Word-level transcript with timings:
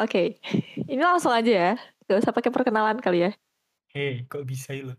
oke. 0.00 0.40
Ini 0.88 1.02
langsung 1.02 1.32
aja 1.32 1.52
ya. 1.52 1.72
Gak 2.08 2.26
usah 2.26 2.34
pakai 2.34 2.50
perkenalan 2.50 2.98
kali 2.98 3.28
ya. 3.28 3.30
Hei, 3.94 4.26
kok 4.26 4.42
bisa 4.46 4.74
lo? 4.80 4.94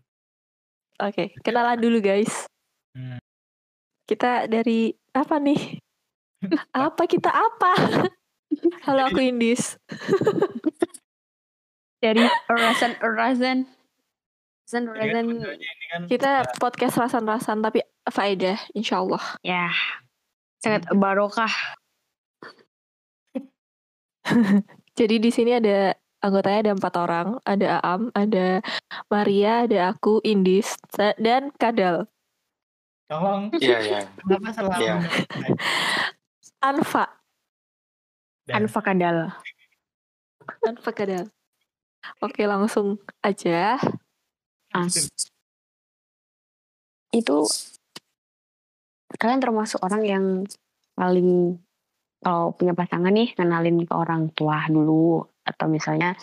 Oke, 1.00 1.34
kenalan 1.42 1.80
dulu 1.80 1.98
guys. 1.98 2.46
Hmm. 2.94 3.18
Kita 4.06 4.46
dari 4.46 4.92
apa 5.16 5.36
nih? 5.40 5.80
apa 6.86 7.02
kita 7.08 7.30
apa? 7.32 7.72
Halo 8.84 9.08
aku 9.08 9.20
Indis. 9.24 9.80
Dari 12.02 12.22
Rasan 12.50 12.98
Rasan 12.98 13.58
Rasan 14.66 14.84
Rasan 14.90 15.26
Kita 16.10 16.42
podcast 16.58 16.98
rasan-rasan 16.98 17.62
tapi 17.62 17.80
faedah 18.10 18.58
insyaallah. 18.74 19.38
ya 19.46 19.70
sangat 20.62 20.86
barokah. 20.94 21.50
Jadi 24.92 25.16
di 25.18 25.30
sini 25.32 25.56
ada 25.56 25.96
anggotanya 26.20 26.58
ada 26.68 26.72
empat 26.76 26.94
orang, 27.00 27.28
ada 27.48 27.80
Aam, 27.80 28.12
ada 28.12 28.60
Maria, 29.08 29.64
ada 29.64 29.78
aku, 29.96 30.20
Indis, 30.22 30.76
dan 31.18 31.50
Kadal. 31.56 32.06
tolong 33.12 33.52
Iya, 33.60 33.76
iya. 33.84 34.00
kenapa 34.24 34.48
selalu 34.56 34.80
Iya. 34.80 34.94
Anfa, 36.64 37.04
Dan 38.48 38.64
Anfa 38.64 38.80
Kadal. 38.80 39.16
Anfa 40.64 40.90
Kadal. 40.96 41.24
Oke 42.24 42.48
langsung 42.48 42.96
aja. 43.20 43.76
As. 44.72 45.10
Itu 47.12 47.44
kalian 49.20 49.44
termasuk 49.44 49.78
orang 49.84 50.02
yang 50.08 50.24
paling 50.96 51.60
kalau 52.22 52.54
punya 52.54 52.72
pasangan 52.72 53.10
nih 53.10 53.34
kenalin 53.34 53.82
ke 53.82 53.92
orang 53.92 54.30
tua 54.32 54.62
dulu 54.70 55.26
atau 55.42 55.66
misalnya 55.66 56.14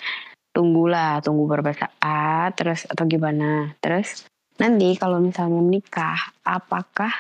tunggulah 0.56 1.20
tunggu 1.20 1.46
beberapa 1.46 1.76
saat 1.76 2.56
terus 2.56 2.88
atau 2.88 3.04
gimana 3.06 3.76
terus 3.84 4.26
nanti 4.58 4.96
kalau 4.96 5.20
misalnya 5.20 5.60
menikah 5.60 6.18
apakah 6.42 7.12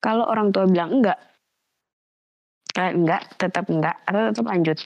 kalau 0.00 0.24
orang 0.26 0.48
tua 0.50 0.64
bilang 0.64 0.98
enggak 0.98 1.20
kalian 2.72 3.04
enggak 3.04 3.22
tetap 3.36 3.64
enggak 3.68 3.96
atau 4.04 4.20
tetap 4.32 4.46
lanjut 4.48 4.78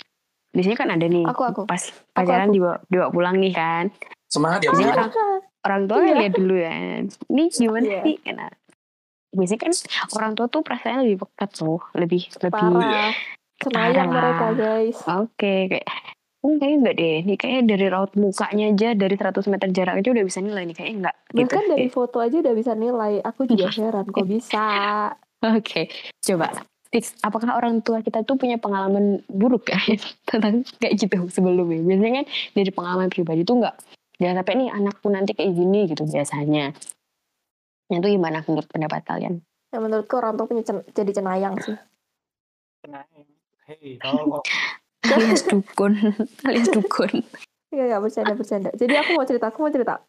di 0.53 0.60
sini 0.60 0.75
kan 0.77 0.92
ada 0.92 1.06
nih 1.08 1.25
Aku, 1.33 1.42
aku. 1.48 1.62
pas 1.64 1.80
pacaran 2.12 2.53
aku. 2.53 2.55
dibawa, 2.60 2.77
dibawa 2.91 3.08
pulang 3.08 3.36
nih 3.41 3.55
kan 3.56 3.84
Semangat 4.28 4.64
ya, 4.64 4.70
orang 4.72 5.12
orang 5.62 5.83
tua 5.88 5.97
Iya. 6.03 6.14
lihat 6.19 6.34
dulu 6.36 6.55
ya 6.56 6.72
ini 7.05 7.44
gimana 7.53 7.84
Iya. 7.86 8.00
sih 8.05 8.16
Karena 8.20 8.47
biasanya 9.33 9.61
kan 9.64 9.72
orang 10.16 10.33
tua 10.36 10.47
tuh 10.52 10.61
perasaannya 10.61 11.08
lebih 11.08 11.19
pekat 11.27 11.50
tuh 11.56 11.80
lebih 11.97 12.22
lebih 12.44 12.52
Parah. 12.52 13.12
Senayang 13.62 14.11
Parah. 14.12 14.12
mereka 14.12 14.47
guys. 14.55 14.97
oke 15.08 15.55
kayak 15.72 15.86
hmm, 16.44 16.56
kayaknya 16.61 16.77
enggak 16.78 16.94
deh 17.00 17.16
ini 17.25 17.34
kayaknya 17.41 17.62
dari 17.75 17.86
raut 17.88 18.12
mukanya 18.14 18.64
aja 18.70 18.88
dari 18.92 19.14
100 19.16 19.53
meter 19.53 19.69
jarak 19.72 19.94
aja 19.98 20.08
udah 20.12 20.25
bisa 20.28 20.38
nilai 20.44 20.62
nih 20.69 20.77
kayaknya 20.77 20.97
enggak 21.00 21.16
gitu 21.33 21.41
Bahkan 21.48 21.64
dari 21.72 21.88
foto 21.88 22.16
aja 22.20 22.36
udah 22.38 22.55
bisa 22.55 22.72
nilai. 22.77 23.12
Aku 23.25 23.41
juga 23.48 23.72
heran 23.72 24.06
kok 24.12 24.28
bisa. 24.28 24.66
oke 25.42 25.83
coba 26.22 26.47
tips 26.92 27.16
apakah 27.25 27.56
orang 27.56 27.80
tua 27.80 28.05
kita 28.05 28.22
tuh 28.22 28.36
punya 28.36 28.60
pengalaman 28.60 29.25
buruk 29.27 29.72
ya 29.72 29.80
tentang 30.28 30.62
kayak 30.78 30.94
gitu 31.00 31.27
sebelumnya 31.33 31.80
biasanya 31.83 32.22
kan 32.22 32.27
dari 32.55 32.70
pengalaman 32.70 33.08
pribadi 33.08 33.42
tuh 33.42 33.64
enggak 33.64 33.77
jangan 34.20 34.44
sampai 34.44 34.55
nih 34.60 34.69
anakku 34.70 35.08
nanti 35.10 35.33
kayak 35.34 35.53
gini 35.56 35.91
gitu 35.91 36.05
biasanya 36.06 36.77
Nah, 37.93 38.01
itu 38.01 38.17
gimana 38.17 38.41
menurut 38.48 38.65
pendapat 38.73 39.05
kalian? 39.05 39.45
Ya 39.69 39.77
menurutku 39.77 40.17
orang 40.17 40.41
tua 40.41 40.48
punya 40.48 40.65
cen- 40.65 40.89
jadi 40.97 41.12
cenayang 41.12 41.61
sih. 41.61 41.77
tenang. 42.81 43.05
Hei, 43.69 44.00
tolong. 44.00 44.41
alias 45.12 45.44
dukun 45.44 45.93
alias 46.49 46.72
dukun 46.72 47.21
Enggak, 47.69 47.84
enggak 47.84 48.00
bercanda 48.00 48.33
bercanda. 48.33 48.71
Jadi 48.72 48.94
aku 48.97 49.11
mau 49.12 49.28
cerita, 49.28 49.53
aku 49.53 49.59
mau 49.61 49.72
cerita. 49.72 50.00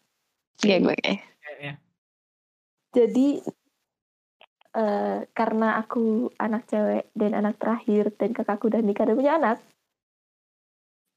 Oke 0.55 0.73
gue 0.79 0.95
kayak 0.95 1.19
Kayaknya. 1.43 1.73
Jadi 2.95 3.27
eh 4.73 5.19
karena 5.35 5.77
aku 5.83 6.31
anak 6.39 6.65
cewek 6.71 7.11
dan 7.13 7.31
anak 7.35 7.59
terakhir 7.59 8.15
dan 8.15 8.31
kakakku 8.31 8.71
udah 8.71 8.79
nikah 8.79 9.03
dan 9.03 9.19
punya 9.19 9.35
anak. 9.35 9.57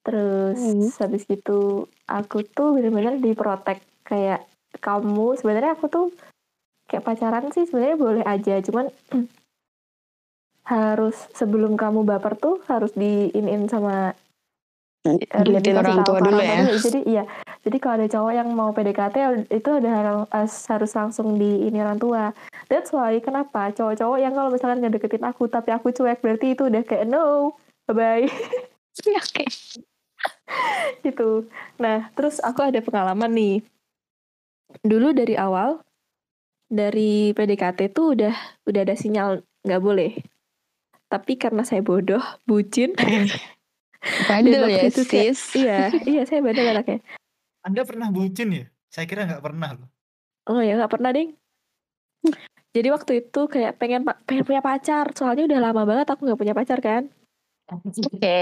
Terus 0.02 0.58
Hmm. 0.58 0.90
habis 0.98 1.22
gitu 1.30 1.86
aku 2.10 2.42
tuh 2.42 2.74
benar-benar 2.74 3.22
diprotek 3.22 3.86
kayak 4.02 4.44
kamu 4.78 5.34
sebenarnya 5.40 5.74
aku 5.74 5.86
tuh 5.88 6.06
kayak 6.86 7.04
pacaran 7.04 7.50
sih 7.50 7.66
sebenarnya 7.66 7.98
boleh 7.98 8.24
aja 8.24 8.54
cuman 8.62 8.86
harus 10.72 11.16
sebelum 11.34 11.78
kamu 11.78 12.02
baper 12.02 12.34
tuh 12.38 12.58
harus 12.66 12.90
diinin 12.98 13.70
sama 13.70 14.14
dilihatin 15.06 15.78
dikasih 15.78 15.78
orang 15.78 16.02
tua 16.02 16.18
dulu 16.18 16.38
ya 16.42 16.66
tua 16.66 16.82
Jadi 16.82 17.00
iya. 17.06 17.24
Jadi 17.66 17.76
kalau 17.82 17.94
ada 17.98 18.06
cowok 18.06 18.32
yang 18.34 18.48
mau 18.54 18.70
PDKT 18.70 19.16
itu 19.50 19.70
udah 19.82 19.92
harus, 20.30 20.54
harus 20.70 20.90
langsung 20.94 21.34
di 21.34 21.66
ini 21.66 21.78
orang 21.82 21.98
tua. 21.98 22.30
That's 22.70 22.90
why 22.90 23.18
kenapa 23.22 23.74
cowok-cowok 23.74 24.18
yang 24.22 24.34
kalau 24.34 24.50
misalkan 24.50 24.82
ngedeketin 24.82 25.26
aku 25.26 25.46
tapi 25.50 25.74
aku 25.74 25.90
cuek 25.90 26.22
berarti 26.22 26.54
itu 26.54 26.66
udah 26.66 26.82
kayak 26.82 27.06
no, 27.06 27.54
bye 27.86 27.94
bye 27.94 28.26
oke 29.14 29.44
gitu. 31.06 31.46
Nah, 31.78 32.10
terus 32.14 32.42
aku 32.42 32.66
ada 32.66 32.78
pengalaman 32.82 33.30
nih. 33.34 33.56
Dulu 34.82 35.14
dari 35.14 35.38
awal 35.38 35.85
dari 36.66 37.30
PDKT 37.32 37.94
tuh 37.94 38.18
udah 38.18 38.34
udah 38.66 38.80
ada 38.82 38.94
sinyal 38.94 39.42
nggak 39.62 39.82
boleh. 39.82 40.12
Tapi 41.06 41.38
karena 41.38 41.62
saya 41.62 41.86
bodoh, 41.86 42.22
bucin, 42.42 42.92
bandel 44.28 44.66
ya 44.66 44.90
itu 44.90 45.06
kayak- 45.06 45.38
sis 45.38 45.54
iya, 45.54 45.90
iya 46.02 46.22
saya 46.26 46.42
bandel 46.42 46.66
anaknya. 46.66 46.98
Anda 47.62 47.82
pernah 47.86 48.10
bucin 48.10 48.50
ya? 48.50 48.64
Saya 48.90 49.06
kira 49.06 49.26
nggak 49.26 49.42
pernah 49.42 49.74
loh. 49.74 49.88
Oh 50.46 50.62
ya 50.62 50.78
nggak 50.78 50.90
pernah 50.90 51.10
ding. 51.10 51.34
Jadi 52.70 52.88
waktu 52.92 53.12
itu 53.24 53.40
kayak 53.48 53.78
pengen 53.80 54.04
pengen 54.26 54.44
punya 54.44 54.60
pacar, 54.60 55.10
soalnya 55.14 55.46
udah 55.46 55.60
lama 55.62 55.82
banget 55.88 56.06
aku 56.10 56.26
nggak 56.26 56.40
punya 56.40 56.54
pacar 56.54 56.78
kan. 56.82 57.08
oke 57.66 58.38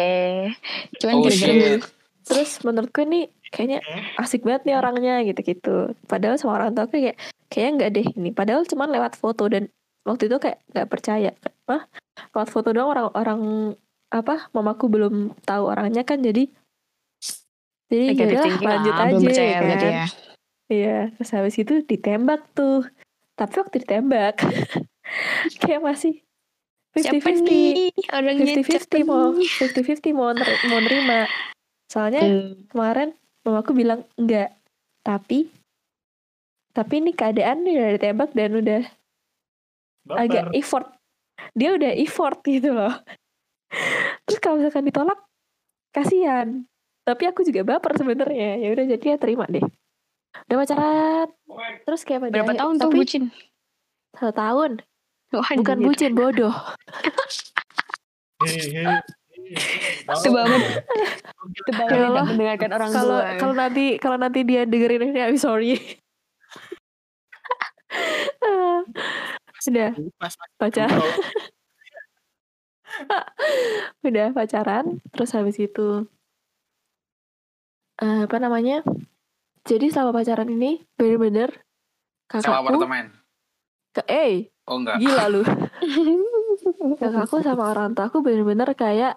cuman 1.01 1.15
Oh, 1.17 1.33
shit. 1.33 1.81
Terus 2.29 2.61
menurutku 2.61 3.05
ini 3.05 3.29
kayaknya 3.49 3.81
asik 4.17 4.45
banget 4.45 4.69
nih 4.69 4.77
orangnya 4.77 5.25
gitu-gitu. 5.25 5.97
Padahal 6.05 6.37
sama 6.37 6.61
orang 6.61 6.77
tua 6.77 6.85
aku 6.85 6.97
kayak 7.01 7.17
kayaknya 7.49 7.73
nggak 7.77 7.91
deh 7.93 8.07
ini. 8.17 8.31
Padahal 8.31 8.63
cuman 8.65 8.89
lewat 8.91 9.15
foto 9.17 9.49
dan 9.49 9.69
waktu 10.05 10.29
itu 10.29 10.37
kayak 10.39 10.61
nggak 10.73 10.89
percaya. 10.91 11.31
Wah, 11.65 11.85
lewat 12.35 12.49
foto 12.53 12.71
doang 12.71 12.93
orang-orang 12.93 13.41
apa 14.15 14.47
mamaku 14.55 14.87
belum 14.87 15.15
tahu 15.43 15.65
orangnya 15.67 16.07
kan 16.07 16.23
jadi 16.23 16.47
jadi 17.91 18.05
negatif 18.15 18.39
yaudah, 18.39 18.63
lanjut 18.63 18.95
lah, 18.95 19.03
aja 19.03 19.11
belum 19.11 19.23
percaya 19.27 19.55
kan. 19.59 19.79
ya 19.79 20.07
Iya, 20.65 20.97
terus 21.13 21.31
habis 21.37 21.57
itu 21.61 21.75
ditembak 21.85 22.41
tuh. 22.57 22.89
Tapi 23.37 23.53
waktu 23.61 23.77
ditembak 23.85 24.41
kayak 25.61 25.83
masih 25.85 26.25
50-50. 26.97 27.43
nih 27.45 27.91
orangnya 28.09 28.45
50-50 28.55 29.03
mau 29.05 29.35
50-50 29.35 30.15
mau 30.15 30.31
ner- 30.33 30.63
mau 30.71 30.81
nerima. 30.81 31.29
Soalnya 31.91 32.23
Hmm, 32.25 32.65
kemarin 32.71 33.09
mamaku 33.45 33.77
bilang 33.77 34.07
enggak. 34.17 34.57
Tapi 35.05 35.53
tapi 36.75 36.99
ini 36.99 37.15
keadaan 37.15 37.63
udah 37.63 37.95
ditembak 37.95 38.31
dan 38.35 38.51
udah 38.53 38.83
agak 40.13 40.51
Baper. 40.51 40.59
effort. 40.59 40.87
Dia 41.55 41.71
udah 41.73 41.93
effort 41.97 42.39
gitu 42.43 42.71
loh. 42.71 42.95
Terus 44.27 44.39
kalau 44.39 44.59
misalkan 44.59 44.85
ditolak 44.85 45.19
kasihan. 45.91 46.67
Tapi 47.05 47.23
aku 47.25 47.43
juga 47.43 47.63
baper 47.65 47.95
sebenarnya. 47.95 48.59
Ya 48.59 48.69
udah 48.71 48.85
jadi 48.91 49.07
ya 49.07 49.17
terima 49.17 49.45
deh. 49.47 49.63
Udah 50.47 50.57
pacaran. 50.59 51.29
Terus 51.85 52.01
kayak 52.03 52.21
pada 52.21 52.33
berapa 52.33 52.49
akhir- 52.49 52.61
tahun 52.61 52.75
tuh 52.75 52.83
tapi 52.85 52.97
bucin 52.97 53.23
Satu 54.13 54.33
tahun. 54.33 54.71
Wah, 55.31 55.51
Bukan 55.53 55.77
anjir. 55.77 55.87
bucin, 55.87 56.13
bodoh. 56.15 56.55
Itu 60.05 60.31
banget. 60.31 60.63
mendengarkan 62.25 62.71
orang 62.73 62.91
Kalau 62.91 63.19
kalau 63.37 63.55
nanti 63.55 63.85
kalau 63.99 64.17
nanti 64.17 64.41
dia 64.43 64.63
dengerin 64.65 65.11
ini, 65.11 65.21
I'm 65.21 65.37
sorry. 65.37 65.79
Ah, 68.41 68.81
Sudah 69.65 69.97
Pas 70.19 70.35
pacaran, 70.59 71.01
udah 74.07 74.29
pacaran, 74.31 74.85
terus 75.11 75.33
habis 75.33 75.57
itu 75.57 76.05
eh, 77.99 78.21
apa 78.27 78.37
namanya? 78.37 78.85
Jadi 79.65 79.89
selama 79.89 80.21
pacaran 80.21 80.53
ini 80.53 80.85
bener-bener 80.95 81.65
kakakku, 82.29 82.77
apartemen. 82.77 83.17
ke, 83.91 84.03
eh 84.05 84.53
Oh 84.65 84.77
enggak. 84.77 85.01
gila 85.01 85.25
lu, 85.29 85.43
kakakku 87.01 87.41
sama 87.41 87.73
orang 87.73 87.93
tua 87.93 88.09
aku 88.09 88.21
bener-bener 88.21 88.69
kayak 88.75 89.17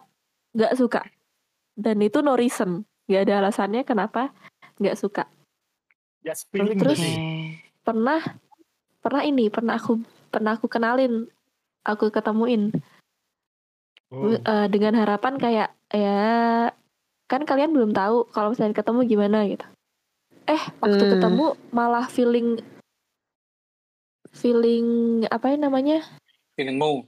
nggak 0.56 0.76
suka, 0.76 1.04
dan 1.76 2.00
itu 2.00 2.24
no 2.24 2.36
reason, 2.36 2.88
nggak 3.08 3.22
ada 3.28 3.34
alasannya 3.44 3.84
kenapa 3.84 4.32
nggak 4.80 4.96
suka. 4.96 5.28
just 6.24 6.48
feeling 6.52 6.80
Terus- 6.80 7.00
berarti. 7.00 7.60
pernah 7.84 8.20
pernah 9.08 9.24
ini 9.24 9.48
pernah 9.48 9.80
aku 9.80 10.04
pernah 10.28 10.60
aku 10.60 10.68
kenalin 10.68 11.26
aku 11.88 12.12
ketemuin 12.12 12.76
Oh. 14.08 14.32
Eh, 14.32 14.68
dengan 14.72 14.96
harapan 15.04 15.36
kayak 15.36 15.76
ya 15.92 16.72
kan 17.28 17.44
kalian 17.44 17.76
belum 17.76 17.92
tahu 17.92 18.24
kalau 18.32 18.56
misalnya 18.56 18.80
ketemu 18.80 19.00
gimana 19.04 19.44
gitu 19.52 19.68
eh 20.48 20.64
waktu 20.80 21.04
Hmm. 21.04 21.12
ketemu 21.12 21.46
malah 21.76 22.08
feeling 22.08 22.56
feeling 24.32 24.88
apa 25.28 25.52
ya 25.52 25.58
namanya 25.60 26.08
Feelingmu. 26.56 27.04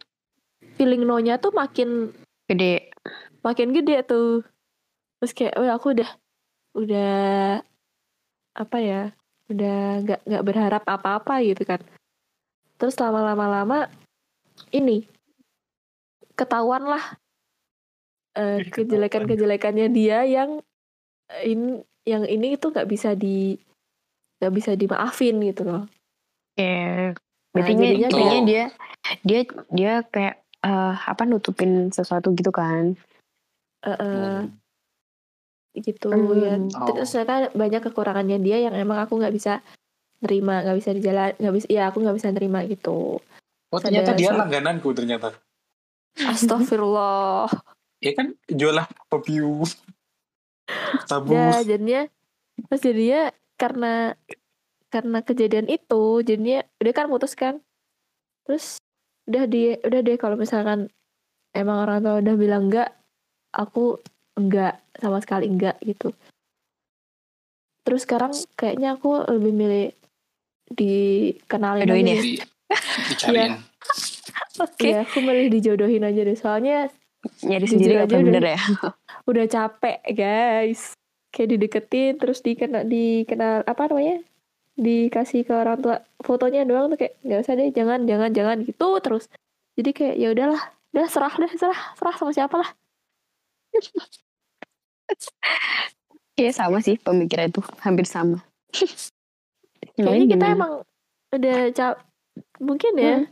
feeling 0.75 1.07
no 1.07 1.23
nya 1.23 1.39
tuh 1.39 1.55
makin 1.55 2.11
Gede. 2.51 2.91
makin 3.47 3.71
gede 3.71 4.03
tuh 4.03 4.43
terus 5.23 5.31
kayak 5.31 5.55
oh 5.55 5.71
aku 5.71 5.95
udah 5.95 6.09
udah 6.75 7.63
apa 8.59 8.77
ya 8.83 9.01
udah 9.49 10.05
nggak 10.05 10.19
nggak 10.29 10.45
berharap 10.45 10.83
apa-apa 10.85 11.41
gitu 11.41 11.65
kan 11.65 11.81
terus 12.77 12.95
lama-lama 13.01 13.45
lama 13.49 13.79
ini 14.69 15.09
ketahuan 16.37 16.85
lah 16.85 17.17
eh, 18.37 18.61
ketahuan. 18.61 18.71
kejelekan-kejelekannya 18.71 19.87
dia 19.89 20.23
yang 20.23 20.61
eh, 21.33 21.43
ini 21.49 21.81
yang 22.05 22.23
ini 22.25 22.55
itu 22.55 22.69
nggak 22.69 22.87
bisa 22.87 23.17
di 23.17 23.57
nggak 24.39 24.53
bisa 24.53 24.71
dimaafin 24.77 25.37
gitu 25.43 25.65
loh 25.65 25.83
Nah, 26.59 27.15
berarti 27.55 27.71
jadinya 27.73 28.09
kayaknya 28.11 28.19
kayak- 28.29 28.45
dia 28.45 28.63
dia 29.23 29.41
dia 29.71 29.93
kayak 30.05 30.35
eh, 30.59 30.95
apa 31.07 31.23
nutupin 31.23 31.87
sesuatu 31.87 32.35
gitu 32.35 32.51
kan. 32.51 32.99
Eh, 33.79 33.89
eh, 33.89 33.95
Hmm. 33.95 34.58
Gitu 35.81 36.09
Hmm. 36.09 36.37
ya 36.37 36.55
Oh. 36.75 36.91
terus 36.91 37.09
ternyata 37.09 37.51
banyak 37.51 37.81
kekurangannya 37.83 38.37
dia 38.39 38.57
yang 38.59 38.73
emang 38.73 38.99
aku 38.99 39.15
nggak 39.15 39.31
bisa 39.31 39.59
nerima 40.19 40.61
nggak 40.61 40.77
bisa 40.77 40.89
dijalan 40.91 41.31
nggak 41.35 41.55
bisa 41.55 41.67
ya 41.67 41.83
aku 41.87 41.97
nggak 41.99 42.15
bisa 42.15 42.29
nerima 42.29 42.59
gitu 42.63 43.17
Oh 43.69 43.77
ternyata 43.77 44.11
Ada 44.11 44.17
dia 44.17 44.31
langgananku 44.33 44.89
ternyata. 44.91 45.29
Astagfirullah 46.17 47.45
Ya 48.05 48.11
kan 48.13 48.31
jualah 48.47 48.87
review. 49.09 49.61
Tabu. 51.09 51.33
ya 51.33 51.61
jadinya 51.61 52.05
terus 52.65 52.81
jadinya 52.81 53.21
karena 53.55 54.13
karena 54.87 55.19
kejadian 55.21 55.67
itu 55.67 56.03
jadinya 56.21 56.61
udah 56.77 56.93
kan 56.93 57.07
putus 57.07 57.33
kan 57.33 57.61
terus 58.43 58.77
udah 59.25 59.45
di 59.45 59.77
udah 59.77 59.99
deh 59.99 60.15
kalau 60.15 60.33
misalkan 60.33 60.89
emang 61.51 61.83
orang 61.83 62.01
tua 62.01 62.15
udah 62.17 62.35
bilang 62.35 62.69
enggak 62.69 62.89
aku 63.49 63.97
enggak 64.39 64.79
sama 64.95 65.19
sekali 65.19 65.45
enggak 65.51 65.75
gitu 65.83 66.15
terus 67.83 68.05
sekarang 68.07 68.31
kayaknya 68.55 68.95
aku 68.95 69.23
lebih 69.27 69.53
milih 69.53 69.87
dikenalin 70.69 71.85
Jodohin 71.89 72.05
aja 72.05 72.13
ya? 72.13 72.21
Di, 72.21 72.33
dicariin. 73.09 73.53
Oke. 74.59 74.87
Iya, 74.91 74.97
aku 75.07 75.17
milih 75.23 75.47
dijodohin 75.49 76.03
aja 76.05 76.21
deh. 76.21 76.37
Soalnya 76.37 76.77
Nyari 77.43 77.65
sendiri 77.67 77.99
aja 77.99 78.05
apa 78.05 78.15
udah- 78.15 78.27
bener 78.29 78.45
ya? 78.45 78.59
udah 79.31 79.45
capek, 79.49 79.97
guys. 80.13 80.93
Kayak 81.33 81.49
dideketin, 81.57 82.13
terus 82.17 82.39
dikena, 82.41 82.85
dikenal, 82.85 83.65
apa 83.65 83.81
namanya? 83.89 84.21
Dikasih 84.79 85.43
ke 85.43 85.53
orang 85.53 85.81
tua 85.83 86.05
fotonya 86.23 86.63
doang 86.63 86.93
tuh 86.93 86.97
kayak 87.01 87.19
nggak 87.25 87.39
usah 87.43 87.53
deh, 87.57 87.69
jangan, 87.73 88.05
jangan, 88.07 88.29
jangan 88.31 88.57
gitu 88.63 88.89
terus. 89.03 89.27
Jadi 89.75 89.89
kayak 89.91 90.15
ya 90.21 90.27
udahlah, 90.31 90.61
udah 90.95 91.07
serah 91.09 91.33
deh, 91.35 91.51
serah, 91.57 91.79
serah 91.97 92.15
sama 92.15 92.31
siapa 92.31 92.55
lah. 92.61 92.69
Iya 96.39 96.51
sama 96.55 96.79
sih 96.79 96.95
pemikiran 96.95 97.51
itu 97.51 97.61
hampir 97.83 98.07
sama. 98.07 98.39
Kayaknya 99.99 100.25
kita 100.31 100.45
gimana? 100.47 100.55
emang 100.55 100.73
udah 101.35 101.59
cap, 101.75 101.93
mungkin 102.63 102.93
ya. 102.95 103.15
Hmm, 103.19 103.27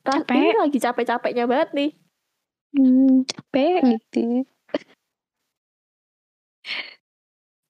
capek. 0.00 0.40
Ini 0.40 0.56
lagi 0.56 0.78
capek-capeknya 0.80 1.44
banget 1.44 1.68
nih. 1.76 1.90
Hmm, 2.72 3.28
capek 3.28 3.80
gitu. 3.84 4.44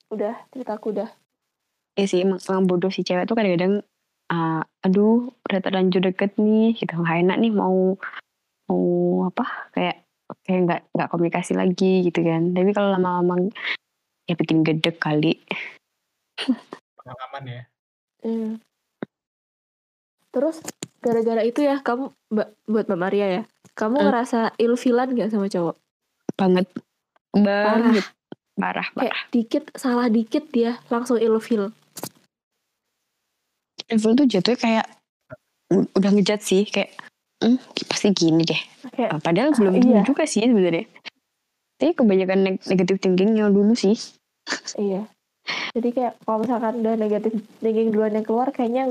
Udah, 0.06 0.38
ceritaku 0.54 0.94
udah. 0.94 1.10
Iya 1.98 2.06
sih 2.06 2.22
emang, 2.22 2.38
emang 2.46 2.70
bodoh 2.70 2.94
si 2.94 3.02
cewek 3.02 3.26
tuh 3.26 3.34
kadang-kadang 3.34 3.82
ah, 4.30 4.62
aduh 4.86 5.34
udah 5.50 5.58
terlanjur 5.58 5.98
deket 5.98 6.38
nih 6.38 6.78
gitu 6.78 6.94
nggak 6.94 7.26
enak 7.26 7.36
nih 7.42 7.50
mau 7.50 7.98
mau 8.70 8.84
apa 9.26 9.66
kayak 9.74 10.05
kayak 10.42 10.60
nggak 10.66 10.80
nggak 10.92 11.08
komunikasi 11.10 11.52
lagi 11.54 12.02
gitu 12.02 12.20
kan 12.20 12.50
tapi 12.50 12.70
kalau 12.70 12.94
lama-lama 12.94 13.50
ya 14.26 14.34
bikin 14.34 14.66
gedek 14.66 14.98
kali 14.98 15.38
Pengalaman 16.98 17.44
ya. 17.46 17.62
Iya. 18.20 18.50
Terus 20.28 20.56
gara-gara 21.00 21.40
itu 21.40 21.62
ya 21.62 21.80
kamu 21.80 22.10
mbak 22.28 22.48
buat 22.66 22.84
mbak 22.90 23.00
Maria 23.00 23.26
ya, 23.30 23.42
kamu 23.72 23.96
Hmm. 23.96 24.06
ngerasa 24.10 24.40
ilfilan 24.58 25.14
gak 25.14 25.30
sama 25.32 25.46
cowok? 25.48 25.76
banget 26.36 26.66
banget 27.32 28.04
parah 28.52 28.84
Kayak 28.92 29.14
parah 29.16 29.20
dikit 29.30 29.64
salah 29.72 30.12
dikit 30.12 30.44
dia 30.52 30.76
langsung 30.92 31.16
ilfil. 31.16 31.72
level 33.86 34.12
tuh 34.18 34.26
jatuhnya 34.26 34.58
kayak 34.58 34.86
udah 35.94 36.10
ngejat 36.10 36.42
sih 36.42 36.66
kayak 36.66 36.90
hmm, 37.42 37.58
pasti 37.88 38.08
gini 38.12 38.42
deh 38.42 38.62
Kayak 38.94 39.10
Ah, 39.12 39.20
padahal 39.20 39.50
ah, 39.52 39.56
belum 39.58 39.72
iya. 39.76 39.80
tentu 40.02 40.14
juga 40.14 40.24
sih 40.24 40.42
sebenarnya 40.44 40.84
tapi 41.76 41.92
kebanyakan 41.92 42.38
neg- 42.40 42.64
negatif 42.64 42.96
thinkingnya 43.00 43.52
dulu 43.52 43.76
sih 43.76 43.96
iya. 44.78 45.04
Jadi 45.74 45.94
kayak 45.94 46.18
kalau 46.26 46.42
misalkan 46.42 46.82
udah 46.82 46.94
negatif 46.98 47.32
thinking 47.62 47.94
duluan 47.94 48.18
yang 48.18 48.26
keluar 48.26 48.50
kayaknya 48.50 48.90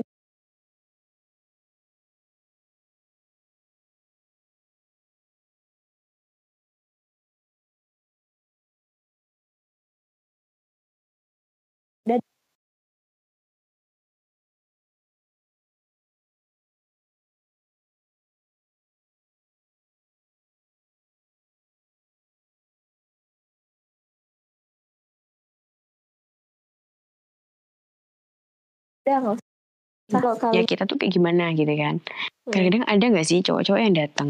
udah 29.06 29.18
nggak 29.22 29.36
usah. 29.38 30.50
Ya 30.54 30.62
kita 30.62 30.86
tuh 30.86 30.98
kayak 30.98 31.14
gimana 31.14 31.54
gitu 31.54 31.72
kan 31.72 31.98
Hmm. 32.46 32.54
kadang-kadang 32.54 32.86
ada 32.86 33.06
nggak 33.10 33.26
sih 33.26 33.42
cowok-cowok 33.42 33.82
yang 33.82 33.96
datang 33.96 34.30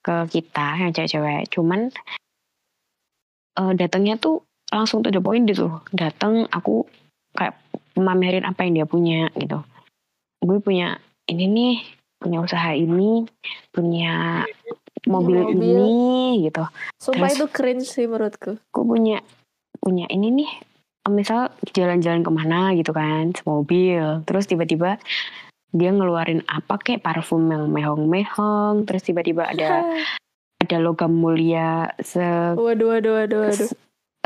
ke 0.00 0.14
kita 0.32 0.66
yang 0.78 0.88
cewek-cewek 0.90 1.52
cuman 1.52 1.92
eh, 3.54 3.72
datangnya 3.76 4.16
tuh 4.16 4.40
langsung 4.68 5.04
to 5.04 5.12
the 5.12 5.20
point 5.20 5.44
gitu 5.44 5.68
datang 5.92 6.48
aku 6.48 6.88
kayak 7.36 7.60
mamerin 7.92 8.48
apa 8.48 8.64
yang 8.64 8.72
dia 8.72 8.86
punya 8.88 9.28
gitu 9.36 9.60
gue 10.40 10.58
punya 10.58 10.96
ini 11.28 11.44
nih 11.44 11.74
punya 12.16 12.40
usaha 12.40 12.72
ini 12.72 13.28
punya 13.68 14.42
mobil, 15.04 15.44
mobil. 15.44 15.60
ini 15.60 16.48
gitu 16.48 16.64
sumpah 16.96 17.28
terus- 17.28 17.36
itu 17.36 17.46
cringe 17.52 17.84
sih 17.84 18.08
menurutku. 18.08 18.56
gue 18.56 18.84
punya 18.88 19.20
punya 19.76 20.08
ini 20.08 20.32
nih 20.32 20.50
misal 21.10 21.50
jalan-jalan 21.74 22.22
ke 22.22 22.30
mana 22.30 22.60
gitu 22.78 22.94
kan 22.94 23.34
semobil 23.34 24.22
terus 24.22 24.46
tiba-tiba 24.46 25.02
dia 25.72 25.90
ngeluarin 25.90 26.46
apa 26.46 26.78
kayak 26.78 27.02
parfum 27.02 27.48
yang 27.50 27.66
mehong-mehong 27.72 28.86
terus 28.86 29.02
tiba-tiba 29.02 29.50
ada 29.50 29.82
ada 30.62 30.76
logam 30.78 31.10
mulia 31.10 31.90
se 31.98 32.22
waduh, 32.54 32.94
waduh, 32.94 33.12
waduh, 33.26 33.50
waduh. 33.50 33.70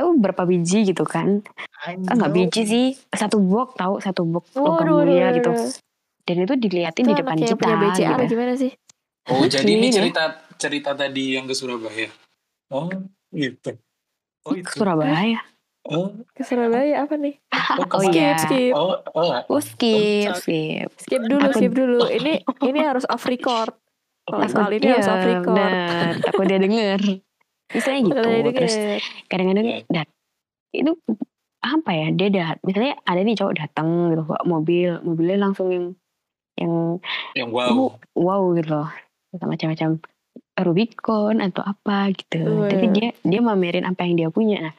oh, 0.04 0.12
berapa 0.20 0.44
biji 0.44 0.92
gitu 0.92 1.08
kan 1.08 1.40
ah 1.86 2.12
nggak 2.12 2.32
biji 2.34 2.62
sih 2.68 2.86
satu 3.08 3.40
box 3.40 3.80
tahu 3.80 3.94
satu 4.04 4.28
box 4.28 4.52
logam 4.52 4.84
Waduh, 4.84 4.84
waduh, 4.84 4.96
mulia 5.00 5.32
waduh, 5.32 5.36
gitu 5.40 5.52
dan 6.26 6.42
itu 6.42 6.54
diliatin 6.58 7.04
Itu 7.06 7.10
di 7.14 7.14
depan 7.22 7.36
kita 7.38 7.54
punya 7.54 7.76
BCA 7.78 7.94
gitu. 7.94 8.14
apa 8.18 8.24
gimana 8.26 8.52
sih? 8.58 8.72
Oh 9.30 9.46
jadi 9.46 9.70
ini 9.70 9.94
cerita 9.94 10.42
cerita 10.58 10.90
tadi 10.98 11.38
yang 11.38 11.46
ke 11.46 11.54
Surabaya. 11.54 12.10
Oh 12.74 12.90
gitu. 13.30 13.78
Oh 14.42 14.58
itu. 14.58 14.74
Surabaya 14.74 15.38
Oh, 15.88 16.10
Ke 16.30 16.42
Surabaya 16.42 17.00
apa 17.00 17.14
nih? 17.14 17.38
oh, 17.78 17.86
Oh, 17.88 18.02
iya. 18.04 18.34
Skip, 18.34 18.36
skip. 18.42 18.72
Oh, 18.72 18.98
oh, 19.12 19.30
oh 19.46 19.60
skip 19.60 20.28
Oh, 20.28 20.36
skip 20.36 20.88
Skip 20.96 21.22
dulu, 21.22 21.42
Aku- 21.44 21.56
skip 21.56 21.72
dulu. 21.72 21.98
Ini 22.04 22.42
ini 22.68 22.80
harus 22.80 23.06
off 23.06 23.22
record. 23.24 23.70
Kalau 24.22 24.42
Takut- 24.42 24.50
soal 24.52 24.72
ini 24.72 24.86
harus 24.88 25.06
off 25.06 25.18
Iya, 25.18 25.30
record. 25.32 25.54
bener. 25.54 26.10
takut 26.20 26.44
dia 26.44 26.58
denger 26.58 27.00
misalnya 27.66 28.00
gitu 28.04 28.30
terus 28.52 28.74
kadang-kadang 29.26 29.66
Iya. 29.66 29.78
dat 29.88 30.08
itu 30.70 30.94
apa 31.58 31.90
ya 31.90 32.06
dia 32.10 32.28
dat 32.30 32.56
misalnya 32.62 32.94
ada 33.02 33.20
nih 33.20 33.34
cowok 33.34 33.54
datang 33.56 33.88
gitu 34.08 34.22
bawa 34.22 34.38
mobil 34.44 35.02
mobilnya 35.02 35.38
langsung 35.40 35.68
yang 35.68 35.86
yang 36.54 37.02
yang 37.34 37.50
wow, 37.50 37.66
wow. 37.66 37.90
wow 38.14 38.42
gitu 38.54 38.70
loh 38.72 38.88
Sama 39.34 39.54
macam-macam 39.54 39.98
Rubicon 40.56 41.42
atau 41.42 41.60
apa 41.60 42.14
gitu 42.14 42.38
Wah. 42.62 42.70
tapi 42.70 42.86
dia 42.90 43.08
dia 43.18 43.40
mamerin 43.40 43.82
apa 43.82 44.02
yang 44.02 44.14
dia 44.16 44.28
punya 44.30 44.70
nah 44.70 44.74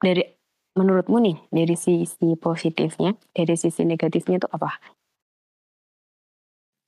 dari 0.00 0.24
menurutmu 0.72 1.20
nih 1.20 1.36
dari 1.48 1.76
sisi 1.76 2.32
positifnya 2.34 3.12
dari 3.30 3.54
sisi 3.54 3.84
negatifnya 3.84 4.40
tuh 4.40 4.50
apa 4.50 4.80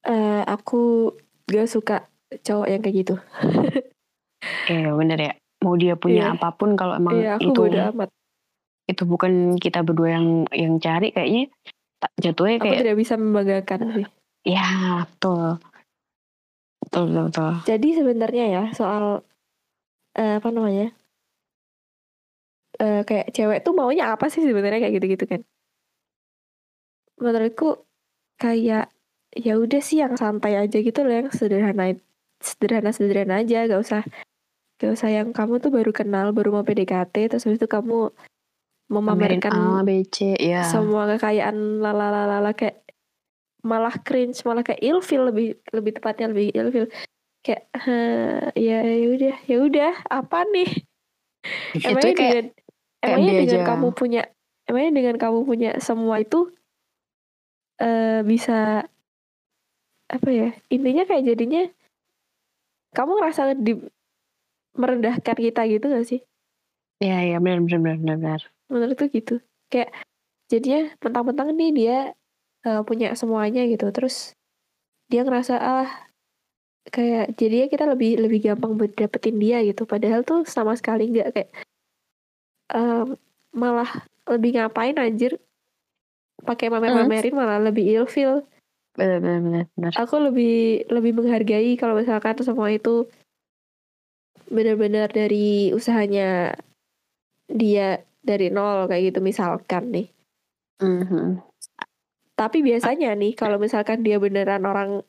Eh, 0.04 0.42
aku 0.44 1.08
gak 1.48 1.64
suka 1.64 1.96
cowok 2.44 2.68
yang 2.68 2.80
kayak 2.84 2.96
gitu. 3.00 3.14
Iya 4.68 4.92
bener 4.92 5.16
ya. 5.16 5.32
Mau 5.64 5.76
dia 5.76 5.96
punya 5.96 6.28
Iya. 6.28 6.36
apa 6.36 6.52
pun 6.52 6.76
kalau 6.76 6.96
emang 6.96 7.16
Iya, 7.16 7.40
aku 7.40 7.48
itu 7.48 7.62
amat. 7.72 8.10
itu 8.84 9.02
bukan 9.08 9.56
kita 9.56 9.80
berdua 9.80 10.20
yang 10.20 10.26
yang 10.52 10.76
cari 10.76 11.08
kayaknya 11.08 11.48
tak 11.96 12.12
jatuhnya 12.20 12.60
Aku 12.60 12.64
kayak 12.68 12.80
tidak 12.84 12.96
bisa 13.00 13.14
membanggakan 13.16 13.80
sih. 13.96 14.06
ya 14.44 14.68
betul. 15.08 15.56
Betul 16.84 17.02
betul 17.08 17.24
betul. 17.32 17.52
Jadi 17.64 17.88
sebenarnya 17.96 18.44
ya 18.44 18.62
soal 18.76 19.24
eh, 20.12 20.36
apa 20.36 20.48
namanya? 20.52 20.92
Eh, 22.84 23.00
kayak 23.08 23.26
cewek 23.32 23.58
tuh 23.64 23.72
maunya 23.72 24.12
apa 24.14 24.28
sih 24.28 24.44
sebenarnya? 24.44 24.84
Kayak 24.84 24.94
gitu-gitu 25.00 25.24
kan? 25.24 25.40
Menurutku 27.18 27.86
kayak 28.36 28.90
ya 29.34 29.54
udah 29.58 29.80
sih 29.82 29.98
yang 30.02 30.14
santai 30.14 30.54
aja 30.58 30.78
gitu 30.78 31.00
loh 31.02 31.10
yang 31.10 31.28
sederhana 31.32 31.96
sederhana 32.38 32.90
sederhana 32.92 33.34
aja. 33.42 33.66
Gak 33.66 33.80
usah 33.82 34.02
gak 34.82 34.90
usah 35.00 35.10
yang 35.10 35.30
kamu 35.30 35.62
tuh 35.62 35.70
baru 35.70 35.90
kenal 35.94 36.34
baru 36.36 36.50
mau 36.60 36.66
PDKT 36.66 37.30
terus 37.30 37.46
habis 37.46 37.62
itu 37.62 37.70
kamu 37.70 38.10
memamerkan 38.90 39.80
A, 39.80 39.80
B, 39.80 40.04
C 40.04 40.36
ya. 40.36 40.60
semua 40.68 41.08
kekayaan 41.16 41.80
lalalala 41.80 42.52
kayak 42.52 42.84
malah 43.64 43.96
cringe 44.04 44.44
malah 44.44 44.60
kayak 44.60 44.82
ilfil 44.84 45.32
lebih 45.32 45.56
lebih 45.72 45.96
tepatnya 45.96 46.28
lebih 46.36 46.52
ilfil 46.52 46.86
kayak 47.40 47.64
"Heh, 47.72 48.52
ya 48.60 48.84
ya 48.84 49.06
udah 49.08 49.36
ya 49.48 49.56
udah 49.64 49.92
apa 50.12 50.38
nih? 50.52 50.70
Itu 51.96 52.08
kayak 52.12 52.52
emangnya 53.04 53.32
dia 53.32 53.40
dengan 53.44 53.60
aja. 53.60 53.68
kamu 53.74 53.86
punya 53.92 54.22
emangnya 54.64 54.92
dengan 54.96 55.16
kamu 55.20 55.38
punya 55.44 55.70
semua 55.78 56.16
itu 56.20 56.48
eh 57.78 58.22
bisa 58.24 58.88
apa 60.08 60.28
ya 60.30 60.48
intinya 60.70 61.04
kayak 61.08 61.26
jadinya 61.26 61.62
kamu 62.94 63.18
ngerasa 63.18 63.42
di 63.58 63.72
merendahkan 64.78 65.36
kita 65.36 65.66
gitu 65.66 65.86
gak 65.90 66.06
sih 66.06 66.20
ya 67.02 67.20
ya 67.24 67.36
benar 67.42 67.60
benar 67.64 67.98
benar 67.98 68.16
benar. 68.18 68.40
menurutku 68.70 69.10
gitu 69.10 69.42
kayak 69.68 69.90
jadinya 70.48 70.92
mentang-mentang 71.02 71.50
nih 71.56 71.70
dia 71.74 71.98
eh, 72.64 72.82
punya 72.86 73.12
semuanya 73.18 73.66
gitu 73.66 73.90
terus 73.90 74.32
dia 75.10 75.26
ngerasa 75.26 75.54
ah 75.58 75.88
kayak 76.88 77.34
jadinya 77.40 77.66
kita 77.72 77.84
lebih 77.88 78.20
lebih 78.20 78.38
gampang 78.44 78.76
dapetin 78.92 79.40
dia 79.40 79.64
gitu 79.64 79.88
padahal 79.88 80.20
tuh 80.20 80.44
sama 80.44 80.76
sekali 80.76 81.08
nggak 81.08 81.28
kayak 81.32 81.50
em, 82.72 83.18
malah 83.52 83.90
lebih 84.24 84.56
ngapain 84.56 84.96
anjir 84.96 85.36
pakai 86.44 86.72
mamer-mamerin 86.72 87.34
malah 87.36 87.60
lebih 87.60 87.84
ilfil 87.84 88.44
Benar 88.94 89.18
benar 89.18 89.40
benar. 89.42 89.64
benar. 89.74 89.92
aku 89.98 90.16
lebih 90.22 90.86
lebih 90.86 91.12
menghargai 91.18 91.74
kalau 91.74 91.98
misalkan 91.98 92.38
semua 92.40 92.70
itu 92.70 93.10
benar-benar 94.46 95.10
dari 95.10 95.72
usahanya 95.74 96.54
dia 97.48 98.00
dari 98.24 98.48
nol 98.48 98.86
kayak 98.86 99.12
gitu 99.12 99.20
misalkan 99.20 99.90
nih 99.92 100.08
Mhm. 100.82 101.38
Tapi 102.34 102.66
biasanya 102.66 103.14
nih 103.14 103.38
kalau 103.38 103.62
misalkan 103.62 104.02
dia 104.02 104.18
beneran 104.18 104.66
orang 104.66 105.06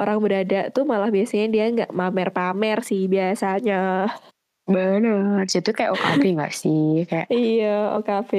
orang 0.00 0.18
berada 0.24 0.72
tuh 0.72 0.88
malah 0.88 1.12
biasanya 1.12 1.52
dia 1.52 1.64
nggak 1.68 1.92
mamer-pamer 1.92 2.80
sih 2.80 3.04
biasanya. 3.04 4.08
Bener. 4.66 5.46
Situ 5.46 5.70
kayak 5.70 5.94
OKB 5.94 6.22
gak 6.38 6.52
sih? 6.52 7.06
Kayak 7.06 7.28
Iya, 7.30 7.96
OKP. 7.96 8.32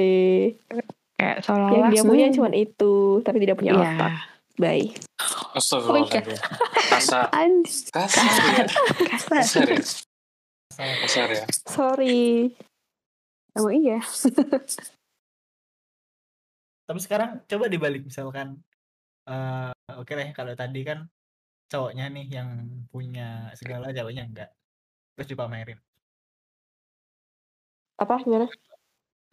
kayak 1.16 1.36
Yang 1.36 1.42
seolah-olah 1.42 1.90
dia 1.90 2.02
punya 2.04 2.26
cuma 2.30 2.48
itu, 2.52 2.94
tapi 3.20 3.38
tidak 3.40 3.56
punya 3.56 3.72
Iya. 3.74 3.82
otak. 3.90 4.12
Bye. 4.58 4.90
Astagfirullahaladzim. 5.54 6.34
Kasar. 6.88 7.24
Anjir. 7.30 7.90
Kasar 7.94 8.26
ya. 8.26 8.66
Kasar. 9.08 9.66
Kasar 9.66 9.68
ya. 9.70 10.94
Kasar 11.00 11.28
ya. 11.30 11.44
Sorry. 11.64 12.52
Emang 13.54 13.74
iya. 13.74 13.98
Tapi 16.84 16.98
sekarang 16.98 17.44
coba 17.44 17.64
dibalik 17.66 18.02
misalkan 18.02 18.58
eh 19.28 19.70
oke 19.92 20.12
lah 20.16 20.24
ya, 20.24 20.32
kalau 20.32 20.56
tadi 20.56 20.80
kan 20.82 21.04
cowoknya 21.68 22.08
nih 22.08 22.26
yang 22.32 22.48
punya 22.88 23.52
segala 23.54 23.92
ceweknya 23.92 24.24
enggak. 24.24 24.50
Terus 25.14 25.28
dipamerin. 25.28 25.78
Apa 27.98 28.22
gimana? 28.22 28.46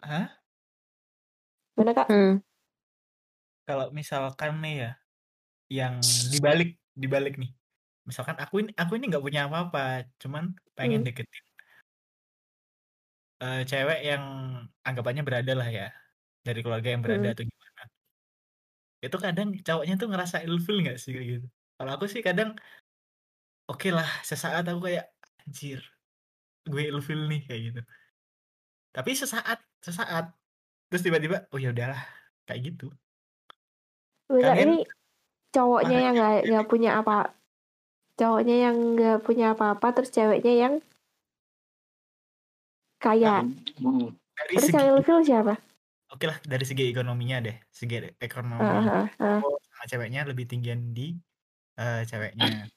Hah? 0.01 0.27
Gimana 1.77 1.91
kak? 1.97 2.07
Hmm. 2.09 2.41
Kalau 3.69 3.89
misalkan 3.93 4.61
nih 4.61 4.75
ya 4.83 4.89
yang 5.69 5.95
dibalik 6.33 6.69
dibalik 6.93 7.33
nih. 7.41 7.51
Misalkan 8.09 8.37
aku 8.43 8.55
ini 8.61 8.71
aku 8.77 8.91
ini 8.97 9.05
nggak 9.09 9.25
punya 9.25 9.41
apa-apa, 9.49 10.05
cuman 10.21 10.53
pengen 10.77 11.01
Hmm. 11.01 11.07
deketin 11.09 11.43
eh, 13.43 13.59
cewek 13.69 13.99
yang 14.09 14.23
anggapannya 14.87 15.23
berada 15.27 15.53
lah 15.59 15.67
ya 15.67 15.85
dari 16.47 16.59
keluarga 16.63 16.89
yang 16.93 17.01
berada 17.05 17.27
Hmm. 17.27 17.33
atau 17.35 17.43
gimana. 17.51 17.81
Itu 19.03 19.17
kadang 19.25 19.47
cowoknya 19.67 19.95
tuh 20.01 20.07
ngerasa 20.11 20.37
ilfil 20.47 20.77
nggak 20.83 20.97
sih 21.01 21.11
kayak 21.15 21.27
gitu. 21.33 21.47
Kalau 21.77 21.91
aku 21.95 22.05
sih 22.07 22.21
kadang 22.23 22.49
oke 23.67 23.87
lah 23.91 24.07
sesaat 24.23 24.63
aku 24.71 24.79
kayak 24.87 25.05
anjir 25.43 25.79
gue 26.71 26.83
ilfil 26.91 27.19
nih 27.31 27.41
kayak 27.47 27.61
gitu. 27.71 27.81
Tapi 28.95 29.11
sesaat 29.11 29.59
sesaat 29.83 30.31
terus 30.87 31.03
tiba-tiba 31.03 31.43
oh 31.51 31.59
ya 31.59 31.75
udahlah 31.75 31.99
kayak 32.47 32.71
gitu. 32.71 32.87
Bentar, 34.31 34.55
Kalian- 34.55 34.63
ini 34.63 34.77
cowoknya 35.51 35.97
yang 35.99 36.15
nggak 36.15 36.35
nggak 36.47 36.65
punya 36.71 36.91
apa 37.03 37.35
cowoknya 38.15 38.55
yang 38.71 38.75
nggak 38.95 39.19
punya 39.27 39.45
apa-apa 39.51 39.87
terus 39.91 40.11
ceweknya 40.15 40.53
yang 40.55 40.73
kaya 42.99 43.43
Hmm. 43.75 44.15
Dari 44.35 44.51
terus 44.55 44.67
segi 44.71 44.83
yang 44.83 45.23
siapa 45.23 45.55
oke 46.11 46.25
lah 46.27 46.37
dari 46.43 46.63
segi 46.67 46.91
ekonominya 46.91 47.43
deh, 47.43 47.55
segi 47.71 48.03
ekonomi 48.19 48.63
Ah, 48.63 48.83
ah, 48.83 49.07
ah. 49.19 49.39
cowok 49.43 49.59
sama 49.67 49.83
ceweknya 49.87 50.21
lebih 50.27 50.47
tinggian 50.47 50.95
di 50.95 51.15
eh, 51.75 52.01
ceweknya. 52.07 52.71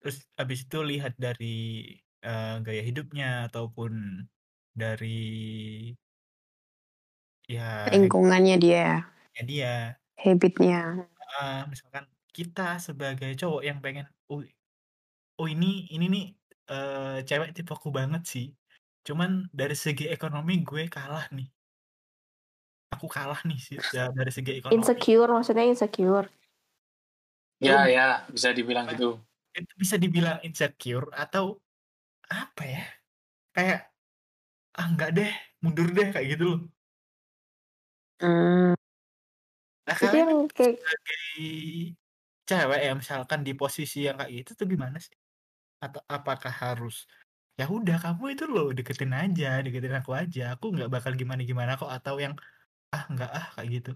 Terus 0.00 0.24
habis 0.36 0.64
itu 0.64 0.78
lihat 0.80 1.12
dari 1.20 1.92
eh, 2.24 2.54
gaya 2.64 2.82
hidupnya 2.84 3.52
ataupun 3.52 4.24
dari 4.74 5.18
ya 7.50 7.90
Lingkungannya 7.90 8.56
dia. 8.62 9.04
habitnya 9.34 9.42
dia. 9.46 9.74
Habitnya. 10.20 10.80
Ah, 11.40 11.64
misalkan 11.66 12.04
kita 12.30 12.78
sebagai 12.78 13.32
cowok 13.34 13.62
yang 13.66 13.78
pengen, 13.82 14.06
oh, 14.30 14.42
oh 15.40 15.48
ini 15.48 15.88
ini 15.90 16.06
nih 16.06 16.24
eh, 16.70 17.18
cewek 17.26 17.56
tipeku 17.56 17.88
banget 17.90 18.22
sih. 18.26 18.46
Cuman 19.02 19.48
dari 19.50 19.74
segi 19.74 20.06
ekonomi 20.10 20.60
gue 20.62 20.86
kalah 20.86 21.26
nih. 21.32 21.48
Aku 22.94 23.06
kalah 23.06 23.40
nih 23.46 23.58
sih 23.58 23.78
ya, 23.94 24.10
dari 24.12 24.30
segi 24.34 24.60
ekonomi. 24.60 24.76
insecure 24.76 25.30
maksudnya 25.30 25.64
insecure 25.64 26.28
Ya 27.60 27.84
ya 27.92 28.24
bisa 28.32 28.56
dibilang 28.56 28.88
gitu. 28.88 29.20
Itu 29.52 29.72
bisa 29.76 30.00
dibilang 30.00 30.40
insecure 30.40 31.12
atau 31.12 31.60
apa 32.32 32.62
ya? 32.64 32.84
Kayak 33.52 33.89
ah 34.80 34.86
enggak 34.88 35.10
deh, 35.16 35.32
mundur 35.62 35.88
deh 35.92 36.08
kayak 36.08 36.28
gitu 36.32 36.44
loh. 36.50 36.60
Hmm. 38.20 38.72
Nah, 39.84 39.96
kalian 39.96 40.28
yang 40.32 40.42
kayak 40.48 40.76
sebagai 40.80 41.20
cewek 42.48 42.80
ya 42.86 42.92
misalkan 42.96 43.40
di 43.46 43.52
posisi 43.52 44.08
yang 44.08 44.16
kayak 44.20 44.32
gitu 44.40 44.50
tuh 44.64 44.66
gimana 44.72 44.96
sih? 44.96 45.12
Atau 45.84 46.00
apakah 46.08 46.52
harus 46.52 47.04
ya 47.60 47.68
udah 47.68 47.96
kamu 48.00 48.24
itu 48.34 48.44
loh 48.48 48.72
deketin 48.72 49.12
aja, 49.12 49.60
deketin 49.64 49.94
aku 50.00 50.16
aja. 50.16 50.56
Aku 50.56 50.72
nggak 50.72 50.88
bakal 50.88 51.12
gimana-gimana 51.20 51.76
kok 51.80 51.92
atau 51.92 52.16
yang 52.24 52.34
ah 52.96 53.04
nggak 53.12 53.30
ah 53.30 53.46
kayak 53.56 53.68
gitu. 53.76 53.92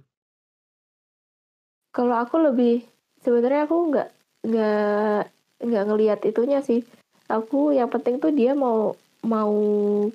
kalau 1.94 2.18
aku 2.18 2.42
lebih 2.42 2.82
sebenarnya 3.22 3.70
aku 3.70 3.76
nggak 3.94 4.08
nggak 4.50 5.20
nggak 5.62 5.84
ngelihat 5.86 6.20
itunya 6.26 6.58
sih 6.58 6.82
aku 7.30 7.70
yang 7.70 7.86
penting 7.86 8.18
tuh 8.18 8.34
dia 8.34 8.52
mau 8.52 8.98
mau 9.24 9.56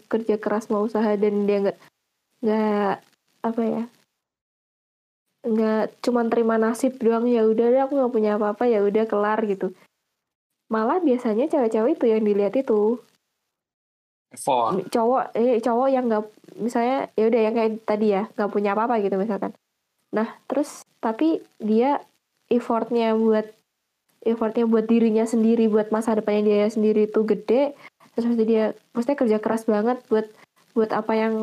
kerja 0.05 0.37
keras 0.37 0.69
mau 0.69 0.85
usaha 0.85 1.17
dan 1.17 1.49
dia 1.49 1.57
nggak 1.65 1.77
nggak 2.39 2.93
apa 3.43 3.61
ya 3.65 3.83
nggak 5.39 6.03
cuman 6.03 6.27
terima 6.27 6.59
nasib 6.59 6.99
doang 6.99 7.23
ya 7.23 7.47
udah 7.47 7.67
deh 7.71 7.81
aku 7.81 7.95
nggak 7.95 8.13
punya 8.13 8.31
apa-apa 8.35 8.67
ya 8.67 8.83
udah 8.83 9.07
kelar 9.07 9.39
gitu. 9.47 9.71
Malah 10.67 10.99
biasanya 10.99 11.47
cewek-cewek 11.47 11.95
itu 11.95 12.05
yang 12.11 12.23
dilihat 12.27 12.53
itu. 12.59 12.99
Evo. 14.29 14.77
cowok 14.93 15.33
eh 15.33 15.57
cowok 15.57 15.89
yang 15.89 16.05
nggak 16.05 16.21
misalnya 16.61 17.09
ya 17.17 17.33
udah 17.33 17.41
yang 17.49 17.55
kayak 17.57 17.71
tadi 17.81 18.13
ya 18.13 18.29
nggak 18.37 18.51
punya 18.53 18.77
apa-apa 18.77 19.01
gitu 19.01 19.15
misalkan. 19.17 19.57
Nah 20.13 20.37
terus 20.45 20.85
tapi 21.01 21.41
dia 21.57 22.03
effortnya 22.45 23.17
buat 23.17 23.49
effortnya 24.21 24.69
buat 24.69 24.85
dirinya 24.85 25.25
sendiri 25.25 25.65
buat 25.65 25.89
masa 25.89 26.13
depannya 26.13 26.45
dia 26.45 26.69
sendiri 26.69 27.09
itu 27.09 27.25
gede 27.25 27.73
terus 28.19 28.35
pasti 28.35 28.45
dia 28.45 28.75
maksudnya 28.91 29.15
kerja 29.15 29.37
keras 29.39 29.63
banget 29.63 30.03
buat 30.11 30.27
buat 30.75 30.91
apa 30.91 31.13
yang 31.15 31.33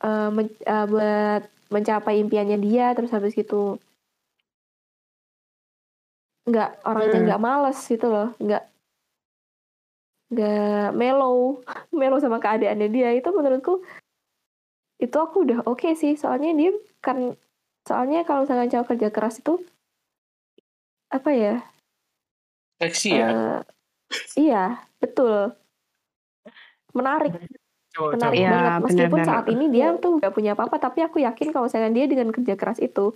eh, 0.00 0.28
men- 0.32 0.62
eh, 0.64 0.86
buat 0.88 1.42
mencapai 1.68 2.16
impiannya 2.24 2.56
dia. 2.58 2.96
Terus 2.96 3.12
habis 3.12 3.36
gitu 3.36 3.76
nggak 6.48 6.80
orangnya 6.80 7.18
Hmm. 7.20 7.26
nggak 7.28 7.42
males 7.44 7.78
gitu 7.84 8.08
loh. 8.08 8.32
Nggak 8.40 8.64
nggak 10.32 10.88
mellow. 10.96 11.60
Mellow 11.92 12.20
sama 12.20 12.40
keadaannya 12.40 12.88
dia. 12.88 13.12
Itu 13.12 13.32
menurutku 13.36 13.84
itu 14.98 15.14
aku 15.14 15.44
udah 15.44 15.68
oke 15.68 15.92
sih. 15.92 16.16
Soalnya 16.16 16.56
dia 16.56 16.72
kan 17.04 17.36
soalnya 17.84 18.24
kalau 18.24 18.48
misalkan 18.48 18.72
cowok 18.72 18.88
kerja 18.96 19.08
keras 19.12 19.40
itu 19.40 19.60
apa 21.08 21.30
ya? 21.32 21.54
Seksi 22.78 23.10
ya. 23.10 23.28
eh, 23.28 23.58
iya 24.38 24.64
betul 25.02 25.50
menarik 26.92 27.32
Cowok- 27.88 28.12
menarik 28.14 28.32
cowok. 28.32 28.34
Iya, 28.38 28.50
banget 28.50 28.72
meskipun 28.80 28.92
benar-benar. 29.10 29.26
saat 29.26 29.46
ini 29.48 29.64
dia 29.68 29.86
tuh 29.96 30.12
gak 30.18 30.32
punya 30.32 30.50
apa-apa 30.52 30.76
tapi 30.78 30.98
aku 31.00 31.16
yakin 31.18 31.48
kalau 31.50 31.66
misalkan 31.66 31.92
dia 31.92 32.04
dengan 32.04 32.28
kerja 32.28 32.54
keras 32.54 32.78
itu 32.78 33.12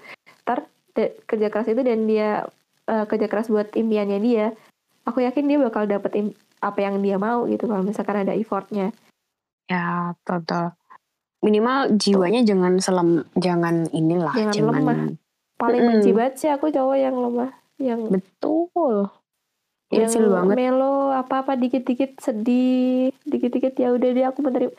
de- 0.92 1.16
kerja 1.24 1.48
keras 1.48 1.68
itu 1.68 1.80
dan 1.80 2.04
dia 2.04 2.44
eh, 2.84 3.04
kerja 3.06 3.26
keras 3.26 3.48
buat 3.48 3.72
impiannya 3.72 4.18
dia 4.18 4.52
aku 5.02 5.20
yakin 5.20 5.46
dia 5.46 5.56
bakal 5.56 5.86
dapet 5.86 6.12
im- 6.14 6.34
apa 6.58 6.78
yang 6.78 7.00
dia 7.00 7.16
mau 7.16 7.46
gitu 7.46 7.64
kalau 7.64 7.80
misalkan 7.80 8.22
ada 8.22 8.32
effortnya 8.32 8.92
Ya, 9.64 10.12
total. 10.20 10.76
Minimal 11.40 11.96
jiwanya 11.96 12.44
jangan 12.44 12.76
selem, 12.76 13.10
jangan 13.32 13.88
inilah, 13.88 14.34
Jangan 14.34 14.52
jangan, 14.52 14.74
lemah. 14.76 14.98
paling 15.56 15.80
Mm-mm. 15.80 15.90
benci 15.96 16.10
banget 16.12 16.34
sih 16.36 16.50
aku 16.50 16.68
cowok 16.68 16.96
yang 16.98 17.16
lemah 17.16 17.50
yang 17.78 18.00
betul. 18.06 19.08
Yang 19.92 20.08
Ilfil 20.08 20.26
banget. 20.32 20.56
melo 20.56 21.12
apa-apa 21.12 21.52
dikit-dikit 21.54 22.16
sedih 22.18 23.12
dikit-dikit 23.28 23.76
ya 23.76 23.92
udah 23.92 24.08
deh 24.08 24.24
aku 24.24 24.40
menerima 24.40 24.72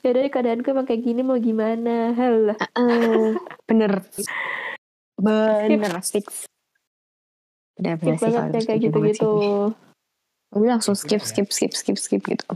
ya 0.00 0.08
udah 0.14 0.20
deh, 0.24 0.32
keadaanku 0.32 0.68
emang 0.70 0.86
kayak 0.88 1.02
gini 1.04 1.20
mau 1.20 1.36
gimana 1.36 2.14
hal 2.14 2.54
Eh, 2.56 3.34
bener, 3.68 4.00
bener 5.18 5.92
fix. 6.00 6.46
Skip 7.80 8.16
sih 8.16 8.32
banget 8.32 8.32
kalau 8.32 8.56
yang 8.56 8.66
kayak 8.68 8.80
gitu-gitu 8.80 9.28
sih. 9.28 9.52
Gue 10.50 10.66
langsung 10.66 10.94
Gitu 10.98 11.06
skip, 11.06 11.22
skip, 11.22 11.48
skip, 11.52 11.72
skip, 11.72 11.96
skip 11.98 12.22
gitu. 12.26 12.46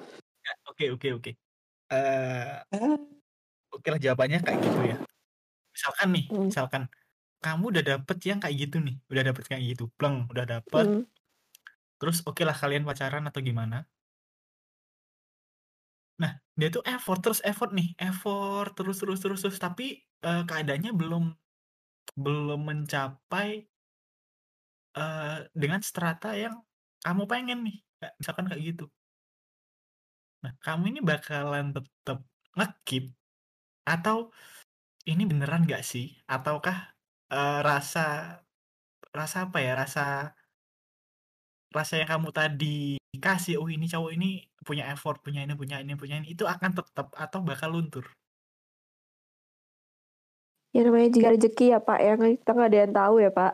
Oke 0.66 0.90
oke 0.90 1.08
oke. 1.14 1.30
Eh, 1.92 2.96
Oke 3.74 3.90
lah 3.90 3.98
jawabannya 3.98 4.38
kayak 4.42 4.58
gitu 4.62 4.80
ya. 4.86 4.96
Misalkan 5.74 6.08
nih, 6.14 6.24
Hmm. 6.30 6.46
misalkan 6.46 6.82
kamu 7.42 7.64
udah 7.74 7.84
dapet 7.84 8.16
yang 8.22 8.38
kayak 8.38 8.56
gitu 8.56 8.76
nih, 8.78 8.96
udah 9.10 9.22
dapet 9.26 9.44
kayak 9.50 9.62
gitu, 9.74 9.84
pleng, 9.98 10.30
udah 10.30 10.44
dapet. 10.46 10.86
Hmm. 10.86 11.02
Terus 12.00 12.18
oke 12.28 12.42
lah 12.48 12.56
kalian 12.62 12.84
pacaran 12.88 13.24
atau 13.30 13.40
gimana? 13.48 13.86
Nah 16.22 16.32
dia 16.58 16.68
tuh 16.74 16.82
effort 16.86 17.18
terus 17.24 17.40
effort 17.42 17.70
nih, 17.74 17.88
effort 17.98 18.70
terus 18.78 18.96
terus 19.02 19.18
terus 19.22 19.40
terus, 19.42 19.58
tapi 19.58 19.86
eh, 20.26 20.42
keadaannya 20.48 20.92
belum 20.94 21.24
belum 22.24 22.60
mencapai 22.70 23.48
eh, 24.98 25.38
dengan 25.54 25.80
strata 25.82 26.34
yang 26.38 26.54
kamu 27.04 27.22
pengen 27.30 27.58
nih, 27.66 27.76
misalkan 28.18 28.46
kayak 28.50 28.62
gitu. 28.74 28.84
Nah 30.44 30.52
kamu 30.64 30.84
ini 30.92 31.00
bakalan 31.10 31.66
tetap 31.76 32.18
ngekip 32.56 33.04
atau 33.88 34.16
ini 35.10 35.22
beneran 35.30 35.62
nggak 35.68 35.84
sih? 35.84 36.06
Ataukah 36.28 36.78
eh, 37.32 37.60
rasa 37.68 38.00
rasa 39.18 39.36
apa 39.48 39.58
ya? 39.66 39.72
Rasa 39.82 40.02
rasa 41.74 41.98
yang 41.98 42.06
kamu 42.08 42.30
tadi 42.30 42.78
kasih, 43.18 43.58
oh 43.58 43.66
ini 43.66 43.90
cowok 43.90 44.10
ini 44.14 44.46
punya 44.62 44.86
effort, 44.88 45.18
punya 45.20 45.42
ini, 45.42 45.54
punya 45.54 45.82
ini, 45.82 45.94
punya 45.94 46.22
ini, 46.22 46.32
itu 46.32 46.46
akan 46.46 46.70
tetap 46.70 47.10
atau 47.12 47.42
bakal 47.42 47.74
luntur? 47.74 48.06
ya 50.74 50.82
namanya 50.82 51.06
juga 51.06 51.30
rezeki 51.30 51.70
ya 51.70 51.78
pak 51.78 52.02
yang 52.02 52.18
kita 52.34 52.50
nggak 52.50 52.66
ada 52.66 52.78
yang 52.82 52.94
tahu 52.94 53.14
ya 53.22 53.30
pak 53.30 53.52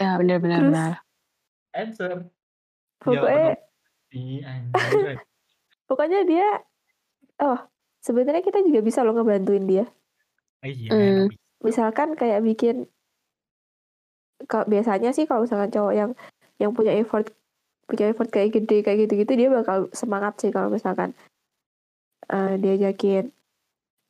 Ya 0.00 0.16
bener, 0.16 0.40
Terus? 0.40 0.72
bener. 0.72 0.92
Answer. 1.76 2.12
pokoknya 3.04 3.52
anjir. 4.40 5.16
pokoknya 5.84 6.20
dia 6.24 6.48
oh 7.44 7.60
sebenarnya 8.00 8.40
kita 8.40 8.64
juga 8.64 8.80
bisa 8.80 9.04
loh 9.04 9.12
ngebantuin 9.20 9.68
dia 9.68 9.84
Iya, 10.64 10.90
Hmm. 10.90 11.28
misalkan 11.60 12.16
kayak 12.16 12.40
bikin 12.42 12.88
kalau 14.48 14.64
biasanya 14.64 15.12
sih 15.12 15.28
kalau 15.28 15.44
misalkan 15.44 15.70
cowok 15.70 15.94
yang 15.94 16.10
yang 16.58 16.74
punya 16.74 16.92
effort 16.94 17.30
punya 17.88 18.12
effort 18.12 18.28
kayak 18.28 18.52
gede 18.52 18.84
kayak 18.84 19.08
gitu-gitu 19.08 19.32
dia 19.34 19.48
bakal 19.48 19.88
semangat 19.96 20.36
sih 20.42 20.52
kalau 20.52 20.68
misalkan 20.68 21.16
eh, 22.28 22.54
diajakin 22.60 23.32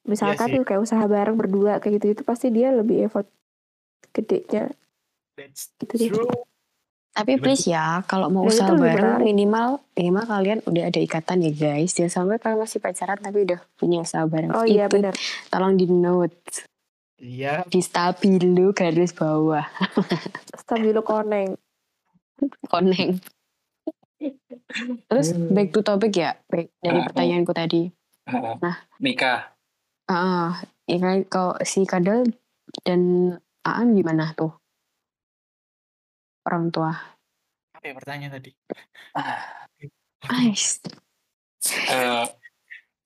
misalkan 0.09 0.49
sih. 0.51 0.55
tuh 0.59 0.65
kayak 0.67 0.83
usaha 0.83 1.05
bareng 1.05 1.37
berdua 1.39 1.79
kayak 1.79 2.03
gitu 2.03 2.07
itu 2.19 2.23
pasti 2.27 2.51
dia 2.51 2.75
lebih 2.75 3.07
effort 3.07 3.29
gedenya 4.17 4.73
That's 5.39 5.71
Itu 5.79 5.95
dia. 5.95 6.11
true. 6.11 6.43
Tapi 7.15 7.35
please 7.39 7.67
ya, 7.67 8.03
kalau 8.07 8.31
mau 8.31 8.47
Dan 8.47 8.51
usaha 8.55 8.75
bareng 8.75 9.23
minimal 9.23 9.83
minimal 9.95 10.25
kalian 10.27 10.59
udah 10.67 10.85
ada 10.91 11.01
ikatan 11.03 11.47
ya 11.47 11.51
guys. 11.51 11.95
Jangan 11.95 12.11
sampai 12.27 12.39
kalian 12.39 12.59
masih 12.63 12.79
pacaran 12.83 13.19
tapi 13.19 13.39
udah 13.47 13.59
punya 13.79 14.03
usaha 14.03 14.23
bareng. 14.27 14.51
oh 14.55 14.67
iya 14.67 14.87
Itu 14.87 14.99
benar 14.99 15.15
tolong 15.51 15.75
di 15.79 15.87
note, 15.87 16.67
Iya, 17.19 17.67
di 17.67 17.83
stabilo 17.83 18.71
garis 18.71 19.11
bawah, 19.11 19.67
stabilo 20.63 21.03
koneng 21.03 21.59
koneng. 22.67 23.19
Terus 25.09 25.33
Hmm. 25.33 25.55
back 25.55 25.71
to 25.71 25.81
topic 25.81 26.13
ya, 26.13 26.35
back 26.51 26.75
dari 26.83 26.99
ah. 27.01 27.05
pertanyaanku 27.07 27.53
tadi. 27.55 27.83
Heeh. 28.29 28.55
Nah. 28.61 28.77
nikah. 28.99 29.55
Ah, 30.09 30.59
ya 30.89 30.97
kan 30.99 31.23
kalau 31.29 31.55
si 31.63 31.85
Kadal 31.85 32.29
dan 32.85 33.33
Aan 33.63 33.93
gimana 33.93 34.33
tuh? 34.33 34.57
Orang 36.49 36.73
tua. 36.73 36.97
apa 37.77 37.85
ya 37.85 37.95
pertanyaan 37.95 38.33
tadi? 38.41 38.51
Ah, 39.15 39.69
Ais. 40.27 40.83
eh, 41.87 42.27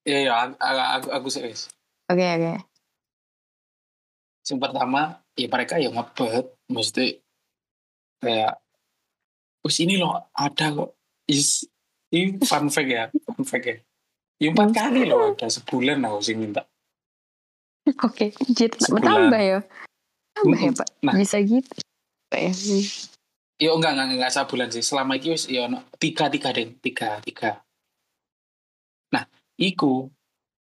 ya 0.07 0.19
ya 0.23 0.33
aku 0.49 0.57
aku, 0.57 1.09
aku 1.13 1.29
serius. 1.29 1.69
Oke 2.09 2.23
oke. 2.25 2.55
Yang 4.43 4.59
pertama, 4.63 5.21
ya 5.37 5.47
mereka 5.51 5.77
yang 5.77 5.93
ngebet, 5.93 6.47
mesti 6.73 7.21
kayak, 8.23 8.62
us 9.63 9.77
ini 9.79 9.99
loh 9.99 10.31
ada 10.35 10.67
kok. 10.75 10.91
Is, 11.31 11.65
ini 12.11 12.39
fun 12.43 12.69
fact 12.69 12.91
ya, 12.91 13.09
fun 13.11 13.47
fact 13.47 13.67
ya. 13.67 13.77
Ya 14.43 14.51
empat 14.51 14.75
kali 14.75 15.07
loh 15.07 15.39
ada 15.39 15.47
sebulan 15.47 16.03
aku 16.03 16.19
sih 16.19 16.35
minta. 16.35 16.67
Oke, 18.03 18.31
jadi 18.51 18.75
Sebulan. 18.79 19.07
tambah 19.07 19.43
ya. 19.43 19.61
Tambah 20.39 20.59
ya. 20.59 20.71
Pak. 20.75 20.89
Nah. 21.03 21.15
Bisa 21.19 21.39
gitu. 21.43 21.71
Ya. 22.31 22.51
Ya 23.63 23.71
enggak, 23.71 23.95
enggak, 23.95 24.07
enggak 24.19 24.35
sebulan 24.35 24.69
sih. 24.75 24.83
Selama 24.83 25.19
itu 25.19 25.35
wis, 25.35 25.47
ya 25.47 25.71
ono 25.71 25.87
tiga, 25.99 26.27
tiga 26.27 26.51
deh, 26.51 26.75
tiga, 26.83 27.23
tiga. 27.23 27.63
Nah, 29.15 29.27
iku, 29.59 30.11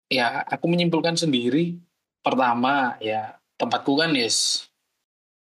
ya 0.09 0.45
aku 0.45 0.65
menyimpulkan 0.69 1.17
sendiri. 1.17 1.77
Pertama, 2.25 2.97
ya 3.01 3.37
tempatku 3.57 3.97
kan 3.97 4.13
yes, 4.17 4.69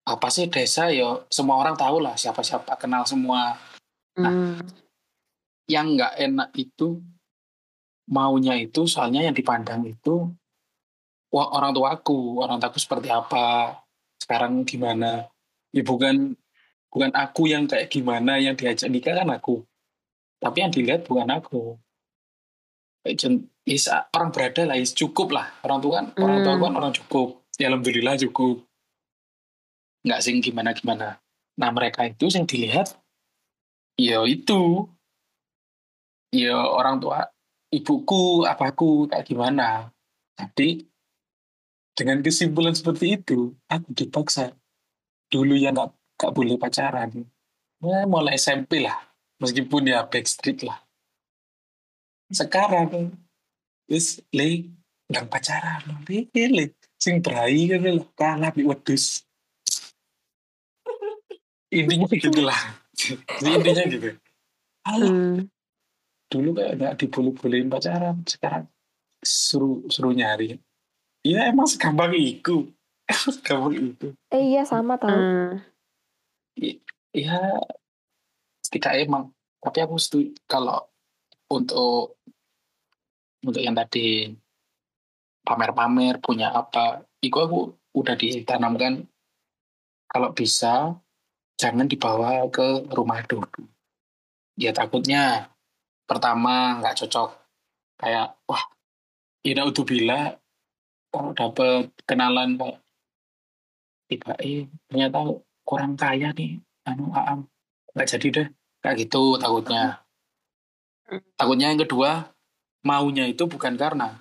apa 0.08 0.32
sih 0.32 0.48
desa 0.48 0.88
ya 0.88 1.20
semua 1.28 1.60
orang 1.60 1.76
tahu 1.76 2.00
lah 2.00 2.16
siapa-siapa 2.16 2.80
kenal 2.80 3.04
semua. 3.04 3.56
Nah. 4.16 4.32
Hmm. 4.32 4.58
Yang 5.68 5.86
enggak 5.92 6.12
enak 6.16 6.50
itu 6.56 6.88
maunya 8.08 8.56
itu 8.56 8.88
soalnya 8.88 9.20
yang 9.28 9.36
dipandang 9.36 9.84
itu 9.84 10.32
wah, 11.28 11.52
orang 11.52 11.76
tuaku, 11.76 12.40
orang 12.40 12.56
tuaku 12.56 12.80
seperti 12.80 13.12
apa, 13.12 13.76
sekarang 14.16 14.64
gimana. 14.64 15.28
Ya 15.76 15.84
bukan 15.84 16.32
bukan 16.88 17.12
aku 17.12 17.52
yang 17.52 17.68
kayak 17.68 17.92
gimana 17.92 18.40
yang 18.40 18.56
diajak 18.56 18.88
nikah 18.88 19.12
kan 19.12 19.28
aku 19.28 19.64
tapi 20.40 20.64
yang 20.64 20.72
dilihat 20.72 21.04
bukan 21.04 21.28
aku 21.28 21.76
is, 23.04 23.86
orang 24.16 24.30
berada 24.32 24.64
lah 24.64 24.76
is 24.76 24.96
cukup 24.96 25.36
lah 25.36 25.52
orang 25.64 25.78
tua 25.84 25.92
kan 26.00 26.06
orang 26.16 26.38
tua 26.44 26.54
Hmm. 26.56 26.64
kan 26.64 26.72
orang 26.80 26.92
cukup 26.96 27.28
ya 27.60 27.68
alhamdulillah 27.68 28.16
cukup 28.28 28.64
nggak 30.06 30.22
sing 30.22 30.38
gimana 30.38 30.70
gimana 30.74 31.18
nah 31.58 31.70
mereka 31.74 32.06
itu 32.06 32.30
yang 32.30 32.46
dilihat 32.46 32.94
ya 33.98 34.22
itu. 34.24 34.86
Ya 36.30 36.54
orang 36.54 37.02
tua 37.02 37.26
ibuku 37.74 38.46
apaku 38.46 39.10
kayak 39.10 39.26
gimana. 39.26 39.90
Jadi 40.38 40.86
dengan 41.98 42.22
kesimpulan 42.22 42.78
seperti 42.78 43.18
itu 43.18 43.58
aku 43.66 43.90
dipaksa. 43.92 44.54
Dulu 45.28 45.58
ya 45.58 45.74
nggak 45.74 45.90
nggak 46.16 46.32
boleh 46.32 46.56
pacaran. 46.56 47.26
Ya, 47.82 48.06
mulai 48.06 48.38
SMP 48.38 48.86
lah. 48.86 48.96
Meskipun 49.42 49.90
ya 49.90 50.06
backstreet 50.06 50.62
lah. 50.62 50.78
Sekarang 52.30 53.12
wis 53.90 54.22
le 54.30 54.68
nggak 55.10 55.26
pacaran. 55.26 55.82
Le 56.06 56.28
le 56.32 56.64
sing 57.00 57.18
berai 57.24 57.66
kan 57.66 57.82
le 57.82 58.04
kalah 58.14 58.52
di 58.52 58.62
wedus 58.68 59.27
intinya 61.68 62.06
gitu 62.08 62.40
lah. 62.42 62.60
Jadi 62.96 63.48
intinya 63.54 63.84
gitu. 63.86 64.08
Alah, 64.88 65.08
Hmm. 65.08 65.36
dulu 66.32 66.56
kayak 66.56 66.72
nggak 66.80 66.94
diboleh-bolehin 67.00 67.68
pacaran 67.68 68.24
sekarang 68.24 68.64
suruh 69.20 69.84
suruh 69.92 70.12
nyari. 70.12 70.56
Ya 71.26 71.48
emang 71.50 71.68
segampang 71.68 72.14
itu. 72.16 72.70
Emang 73.04 73.32
segampang 73.36 73.74
itu. 73.76 74.08
Eh 74.32 74.56
iya 74.56 74.62
sama 74.64 74.96
tau. 74.96 75.12
Hmm. 75.12 75.60
ya 77.12 77.38
tidak 78.68 78.92
emang. 79.00 79.32
Tapi 79.58 79.78
aku 79.82 79.96
setuju 79.98 80.32
kalau 80.46 80.86
untuk 81.50 82.16
untuk 83.42 83.62
yang 83.62 83.74
tadi 83.74 84.30
pamer-pamer 85.42 86.20
punya 86.20 86.52
apa 86.52 87.02
itu 87.24 87.34
aku 87.38 87.74
udah 87.96 88.14
ditanamkan. 88.14 89.04
Kalau 90.08 90.32
bisa 90.32 90.96
jangan 91.58 91.90
dibawa 91.90 92.46
ke 92.48 92.86
rumah 92.94 93.20
dulu. 93.26 93.66
Ya 94.54 94.70
takutnya 94.70 95.50
pertama 96.06 96.78
nggak 96.78 97.04
cocok. 97.04 97.30
Kayak 97.98 98.38
wah 98.46 98.62
ini 99.42 99.58
udah 99.58 99.84
bila 99.84 100.20
kalau 101.10 101.34
dapet 101.34 101.90
kenalan 102.06 102.54
kayak 102.54 102.78
tiba 104.08 104.32
eh 104.40 104.64
ternyata 104.88 105.20
kurang 105.66 105.98
kaya 105.98 106.32
nih 106.32 106.62
anu 106.88 107.12
aam 107.12 107.44
nggak 107.92 108.08
jadi 108.08 108.28
deh 108.30 108.48
kayak 108.80 108.96
gitu 109.04 109.36
takutnya. 109.36 110.06
Takutnya 111.34 111.74
yang 111.74 111.82
kedua 111.82 112.30
maunya 112.86 113.26
itu 113.26 113.44
bukan 113.50 113.74
karena 113.74 114.14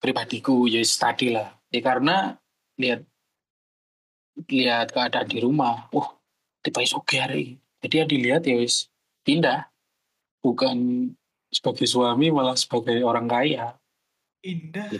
pribadiku 0.00 0.66
ya 0.66 0.80
yes, 0.80 0.96
tadi 0.96 1.30
lah. 1.30 1.52
Ya 1.68 1.80
karena 1.84 2.34
lihat 2.80 3.06
lihat 4.48 4.92
keadaan 4.92 5.28
di 5.28 5.38
rumah 5.42 5.88
wah 5.92 6.16
tiba 6.64 6.80
oke 6.96 7.16
hari 7.16 7.58
jadi 7.82 8.04
yang 8.04 8.10
dilihat 8.10 8.42
ya 8.48 8.56
wis 8.58 8.88
pindah 9.26 9.68
bukan 10.40 11.10
sebagai 11.52 11.84
suami 11.84 12.32
malah 12.32 12.56
sebagai 12.56 13.02
orang 13.04 13.28
kaya 13.28 13.76
Indah, 14.42 14.90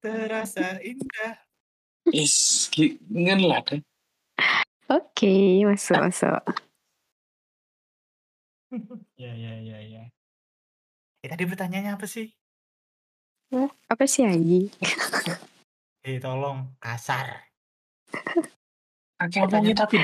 terasa 0.00 0.80
indah. 0.80 1.36
is 2.08 2.72
ngene 3.12 3.44
lah 3.44 3.60
deh 3.66 3.84
Oke, 4.86 5.66
masuk 5.66 5.98
masuk. 5.98 6.42
Ya, 9.16 9.32
ya, 9.32 9.56
ya, 9.62 9.78
ya. 9.80 10.04
Eh, 11.24 11.28
tadi 11.30 11.48
pertanyaannya 11.48 11.96
apa 11.96 12.04
sih? 12.04 12.28
Apa 13.88 14.04
sih 14.04 14.26
Aji? 14.26 14.68
Eh, 16.04 16.18
tolong 16.20 16.76
kasar. 16.76 17.45
Oke, 19.16 19.38
ngomongin 19.40 19.76
tapi 19.76 19.96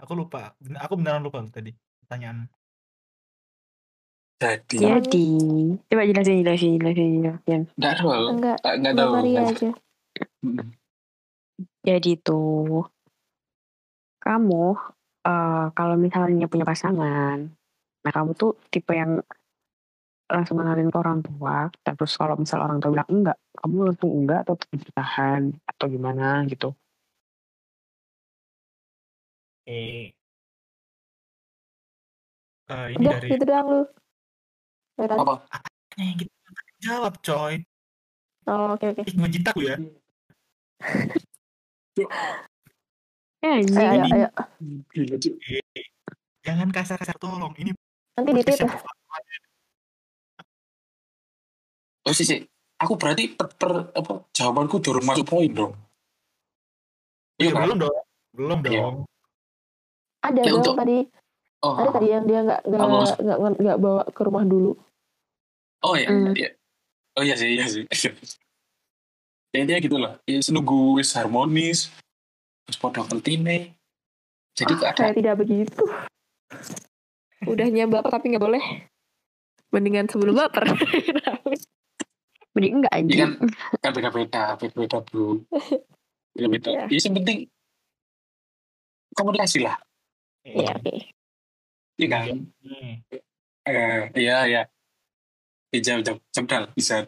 Aku 0.00 0.12
lupa. 0.12 0.52
Aku 0.84 0.94
beneran 1.00 1.24
lupa 1.24 1.40
loh 1.40 1.48
tadi 1.48 1.72
pertanyaan. 2.04 2.48
jadi 4.36 4.76
Jadi, 4.76 5.28
coba 5.88 6.02
jelasin 6.04 6.44
jelasin 6.44 6.76
jelasin 6.76 7.08
jelasin. 7.24 7.60
nggak 7.80 7.94
tahu 7.96 8.12
Enggak, 8.36 8.58
nggak 8.60 8.74
nggak 8.76 8.92
Mbak 8.92 9.08
tahu 9.08 9.40
aja. 9.40 9.70
Jadi 11.80 12.12
tuh, 12.20 12.84
kamu 14.20 14.76
eh, 15.24 15.66
kalau 15.72 15.96
misalnya 15.96 16.44
punya 16.44 16.68
pasangan, 16.68 17.48
nah 18.04 18.12
kamu 18.12 18.36
tuh 18.36 18.60
tipe 18.68 18.92
yang 18.92 19.24
langsung 20.26 20.58
kenalin 20.58 20.90
ke 20.92 20.98
orang 20.98 21.22
tua, 21.22 21.70
terus 21.80 22.12
kalau 22.18 22.36
misal 22.36 22.60
orang 22.60 22.82
tua 22.82 22.92
bilang 22.92 23.08
enggak, 23.08 23.38
kamu 23.56 23.76
langsung 23.88 24.10
enggak 24.12 24.44
atau 24.44 24.54
tetap 24.58 24.78
bertahan 24.84 25.42
atau 25.64 25.86
gimana 25.88 26.44
gitu. 26.50 26.76
Eh, 29.66 30.14
eh, 32.70 32.86
ini 32.94 33.02
Udah, 33.02 33.12
dari 33.18 33.28
gitu 33.34 33.44
doang 33.44 33.66
lu. 33.66 33.82
Udah. 35.02 35.16
apa 35.18 35.34
yang 35.98 36.16
kita 36.22 36.32
jawab, 36.78 37.18
coy. 37.18 37.54
Oh, 38.46 38.78
oke 38.78 38.94
oke. 38.94 39.02
Ih, 39.10 39.14
ngejit 39.18 39.42
aku 39.50 39.60
ya. 39.66 39.76
Eh, 41.98 42.06
Ayo, 43.46 43.78
ayo, 43.78 44.02
ayo. 44.06 44.28
Gila. 44.94 45.16
Eh, 45.18 45.86
jangan 46.46 46.70
kasar-kasar 46.70 47.18
tolong. 47.18 47.50
Ini 47.58 47.74
Nanti 48.16 48.30
di 48.32 48.42
oh 52.06 52.14
sih 52.14 52.22
sih 52.22 52.38
aku 52.78 52.94
berarti 52.94 53.34
per, 53.34 53.50
per- 53.58 53.90
apa 53.92 54.30
jawabanku 54.30 54.78
durung 54.78 55.02
masuk 55.04 55.26
poin 55.26 55.50
dong 55.50 55.74
Iya, 57.36 57.52
kan 57.52 57.68
belum 57.68 57.78
dong. 57.84 57.96
Belum 58.32 58.58
Iya. 58.64 58.70
dong. 58.80 58.96
Ada 60.26 60.40
Ya, 60.40 60.48
dong 60.48 60.58
untuk- 60.60 60.76
tadi. 60.76 60.98
oh 61.62 61.74
Ada 61.74 61.90
tadi 61.92 62.06
yang 62.08 62.24
dia 62.24 62.40
nggak 62.42 62.60
nggak 62.64 62.80
nggak 63.16 63.38
nggak 63.56 63.78
bawa 63.78 64.02
ke 64.06 64.20
rumah 64.20 64.44
dulu. 64.44 64.72
oh 65.82 65.94
ya 65.94 66.08
Hmm. 66.08 66.32
iya 66.32 66.50
oh 67.14 67.22
iya 67.22 67.34
sih 67.34 67.48
iya 67.52 67.64
sih 67.64 67.84
ya 69.52 69.56
intinya 69.56 69.78
gitu 69.78 69.96
lah 69.96 70.18
ya 70.24 70.36
senunggu 70.38 70.96
wis 70.96 71.12
harmonis 71.12 71.88
terus 72.64 72.76
podo 72.76 73.04
keltine 73.04 73.72
jadi 74.52 74.72
Ah, 74.78 74.90
ada 74.90 74.98
saya 74.98 75.12
tidak 75.12 75.36
begitu. 75.38 75.84
Udahnya 77.46 77.86
baper 77.86 78.10
tapi 78.10 78.32
nggak 78.32 78.42
boleh. 78.42 78.64
Mendingan 79.68 80.08
sebelum 80.08 80.34
baper. 80.34 80.64
Mending 82.56 82.80
enggak 82.80 82.88
Iya 82.90 82.98
anjing. 82.98 83.20
kan 83.20 83.30
kan 83.78 83.90
beda-beda 83.92 84.42
beda-beda 84.56 84.98
bro 85.02 85.44
beda-beda 86.32 86.68
Iya. 86.72 86.84
ya 86.88 86.98
yang 86.98 87.14
penting 87.14 87.38
komunikasi 89.12 89.60
lah 89.60 89.76
Iya, 90.46 90.78
oke. 90.78 90.94
iya 91.98 92.06
kan 92.06 92.22
Nih, 92.62 93.02
eh 93.66 94.00
iya 94.14 94.36
iya 94.46 94.62
jam 95.82 95.98
jam 96.06 96.16
jempdal 96.30 96.70
bisa 96.72 97.04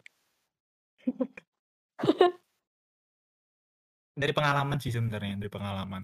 dari 4.19 4.35
pengalaman 4.35 4.83
sih 4.83 4.91
sebenarnya, 4.91 5.39
dari 5.39 5.47
pengalaman. 5.47 6.03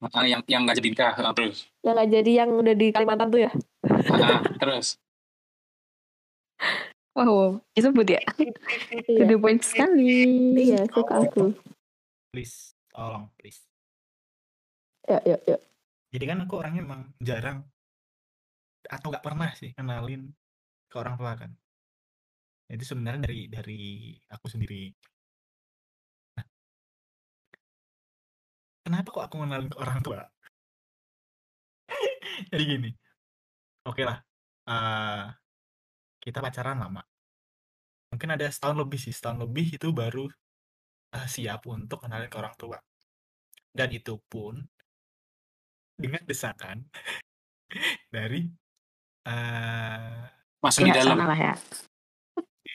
Ah, 0.00 0.24
yang 0.24 0.40
yang 0.48 0.64
nggak 0.64 0.80
jadi 0.80 0.88
nikah 0.88 1.12
ah, 1.20 1.32
terus 1.36 1.68
Yang 1.84 1.94
nggak 1.96 2.08
jadi 2.12 2.30
yang 2.44 2.50
udah 2.56 2.74
di 2.76 2.86
Kalimantan 2.92 3.28
tuh 3.28 3.40
ya. 3.44 3.50
Ah, 4.08 4.40
terus 4.56 4.96
Wow, 7.14 7.30
wow. 7.30 7.50
disebut 7.78 8.06
ya. 8.10 8.20
To 8.26 9.22
Iya. 9.22 9.30
the 9.30 9.36
point 9.38 9.62
sekali. 9.62 10.50
Iya, 10.50 10.82
suka 10.90 11.22
aku. 11.22 11.54
Please, 12.34 12.74
tolong, 12.90 13.30
please. 13.38 13.62
Ya, 15.06 15.22
ya, 15.22 15.38
ya. 15.46 15.56
Jadi 16.14 16.24
kan 16.30 16.38
aku 16.46 16.54
orangnya 16.62 16.82
emang 16.86 17.02
jarang 17.18 17.58
atau 18.94 19.06
nggak 19.10 19.24
pernah 19.26 19.50
sih 19.60 19.70
kenalin 19.74 20.22
ke 20.90 20.96
orang 21.02 21.16
tua 21.18 21.32
kan. 21.40 21.50
Itu 22.70 22.84
sebenarnya 22.90 23.20
dari 23.26 23.40
dari 23.50 23.80
aku 24.34 24.46
sendiri. 24.52 24.82
Nah, 26.36 26.44
kenapa 28.84 29.08
kok 29.14 29.24
aku 29.26 29.36
kenalin 29.42 29.68
ke 29.72 29.78
orang 29.82 29.98
tua? 30.04 30.20
Jadi 32.50 32.62
gini, 32.64 32.90
oke 33.88 34.02
lah, 34.04 34.18
eh, 34.70 35.24
kita 36.24 36.38
pacaran 36.44 36.78
lama. 36.80 37.02
Mungkin 38.12 38.30
ada 38.34 38.46
setahun 38.48 38.78
lebih 38.78 38.98
sih, 39.02 39.12
setahun 39.12 39.38
lebih 39.44 39.66
itu 39.76 39.88
baru 39.90 40.24
eh, 41.16 41.26
siap 41.34 41.66
untuk 41.68 41.98
kenalin 42.04 42.30
ke 42.30 42.38
orang 42.38 42.54
tua. 42.56 42.78
Dan 43.74 43.90
itu 43.90 44.14
pun 44.30 44.62
dengan 45.94 46.22
desakan 46.26 46.82
dari 48.14 48.46
eh 49.24 50.20
masuk 50.60 50.84
di 50.88 50.92
dalam 50.92 51.16
lah 51.20 51.38
ya. 51.38 51.54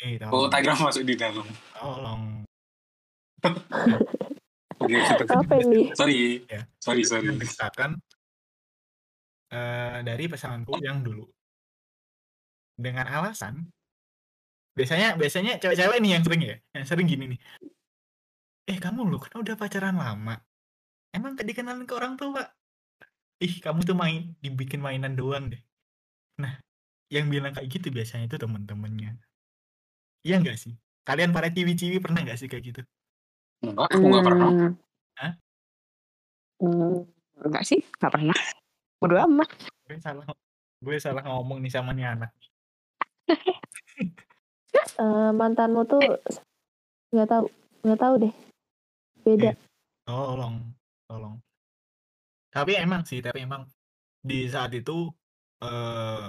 eh, 0.06 0.16
oh 0.30 0.46
tolong, 0.46 0.50
Tiger 0.54 0.74
masuk 0.78 1.04
di 1.06 1.16
dalam 1.18 1.48
tolong. 1.74 2.22
oke. 4.80 4.96
Apa 5.26 5.56
ini? 5.64 5.92
sorry 5.94 6.46
Ya. 6.48 6.64
sorry 6.80 7.04
sorry 7.04 7.30
Dengan 7.30 7.42
desakan 7.42 7.92
eh, 9.52 9.98
dari 10.06 10.24
pasanganku 10.30 10.78
yang 10.82 11.02
dulu 11.04 11.26
dengan 12.80 13.06
alasan 13.12 13.68
biasanya 14.72 15.20
biasanya 15.20 15.60
cewek-cewek 15.60 16.00
nih 16.00 16.12
yang 16.16 16.24
sering 16.24 16.42
ya 16.46 16.56
yang 16.72 16.86
sering 16.88 17.08
gini 17.12 17.36
nih 17.36 17.40
eh 18.72 18.78
kamu 18.80 19.04
lu 19.04 19.20
kan 19.20 19.36
udah 19.44 19.60
pacaran 19.60 20.00
lama 20.00 20.40
emang 21.12 21.36
gak 21.36 21.44
dikenalin 21.44 21.84
ke 21.84 21.92
orang 21.92 22.16
tua 22.16 22.48
ih 23.40 23.54
kamu 23.64 23.88
tuh 23.88 23.96
main 23.96 24.36
dibikin 24.44 24.84
mainan 24.84 25.16
doang 25.16 25.48
deh 25.52 25.62
nah 26.40 26.60
yang 27.10 27.32
bilang 27.32 27.56
kayak 27.56 27.72
gitu 27.72 27.90
biasanya 27.90 28.30
itu 28.30 28.38
temen-temennya 28.38 29.18
iya 30.24 30.36
nggak 30.40 30.60
sih 30.60 30.76
kalian 31.08 31.32
para 31.32 31.50
ciwi-ciwi 31.50 31.98
pernah 32.04 32.22
nggak 32.22 32.38
sih 32.40 32.52
kayak 32.52 32.64
gitu 32.70 32.82
enggak 33.66 33.90
aku 33.92 34.04
nggak 34.06 34.26
pernah 34.28 34.50
Hmm. 34.50 34.74
Hah? 35.20 35.34
Hmm, 36.64 37.04
enggak 37.44 37.64
sih, 37.68 37.80
enggak 38.00 38.12
pernah. 38.16 38.40
Bodo 39.00 39.16
amat. 39.28 39.52
gue 39.88 40.00
salah 40.00 40.24
gue 40.80 40.96
salah 41.00 41.24
ngomong 41.28 41.60
nih 41.60 41.72
sama 41.72 41.92
nih 41.92 42.08
anak 42.14 42.32
Eh, 45.00 45.32
mantanmu 45.32 45.84
tuh 45.88 46.00
nggak 47.12 47.28
tahu 47.28 47.46
nggak 47.84 48.00
tahu 48.00 48.14
deh. 48.22 48.34
Beda. 49.24 49.52
tolong 50.08 50.62
tolong 51.08 51.36
tapi 52.60 52.72
emang 52.86 53.02
sih 53.10 53.20
tapi 53.26 53.40
emang 53.48 53.64
di 54.30 54.36
saat 54.54 54.72
itu 54.80 54.92
eh 55.64 56.28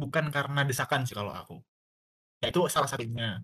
bukan 0.00 0.24
karena 0.34 0.60
desakan 0.66 1.06
sih 1.06 1.14
kalau 1.18 1.32
aku. 1.40 1.56
Ya 2.42 2.46
itu 2.52 2.60
salah 2.74 2.90
satunya. 2.90 3.40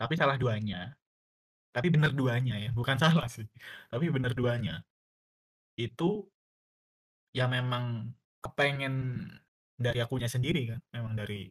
Tapi 0.00 0.14
salah 0.20 0.36
duanya. 0.42 0.96
Tapi 1.74 1.88
bener 1.94 2.12
duanya 2.12 2.54
ya 2.64 2.70
bukan 2.78 2.96
salah 3.04 3.26
sih. 3.34 3.46
Tapi 3.92 4.04
bener 4.14 4.32
duanya. 4.38 4.74
Itu 5.76 6.28
ya 7.32 7.44
memang 7.48 8.12
kepengen 8.44 8.94
dari 9.84 9.98
akunya 10.04 10.28
sendiri 10.28 10.60
kan 10.70 10.80
memang 10.94 11.14
dari 11.20 11.48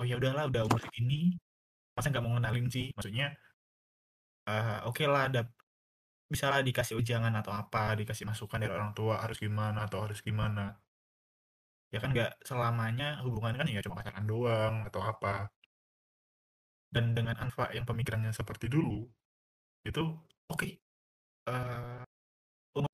oh 0.00 0.04
ya 0.08 0.16
udahlah 0.16 0.48
udah 0.50 0.62
umur 0.66 0.80
segini 0.80 1.36
masa 1.94 2.10
nggak 2.10 2.24
mau 2.24 2.32
ngenalin 2.36 2.66
sih? 2.74 2.86
Maksudnya 2.96 3.26
eh, 4.48 4.78
oke 4.88 5.04
lah 5.12 5.22
ada 5.28 5.40
bisa 6.32 6.46
lah 6.52 6.60
dikasih 6.68 6.94
ujangan 7.00 7.32
atau 7.40 7.52
apa 7.56 7.96
dikasih 8.00 8.24
masukan 8.28 8.60
dari 8.60 8.72
orang 8.78 8.92
tua 8.98 9.14
harus 9.24 9.38
gimana? 9.40 9.78
atau 9.88 9.98
harus 10.04 10.20
gimana? 10.20 10.76
Ya 11.92 11.98
kan 12.02 12.12
nggak 12.12 12.44
selamanya 12.44 13.24
hubungan 13.24 13.56
kan 13.58 13.66
ya 13.68 13.80
cuma 13.84 13.96
pacaran 14.00 14.26
doang 14.28 14.74
atau 14.88 15.00
apa. 15.00 15.48
Dan 16.92 17.16
dengan 17.16 17.36
Anfa 17.40 17.72
yang 17.76 17.84
pemikirannya 17.88 18.32
seperti 18.32 18.68
dulu 18.68 19.04
itu 19.88 20.04
oke 20.52 20.68
eh 21.48 22.02
umur 22.76 22.92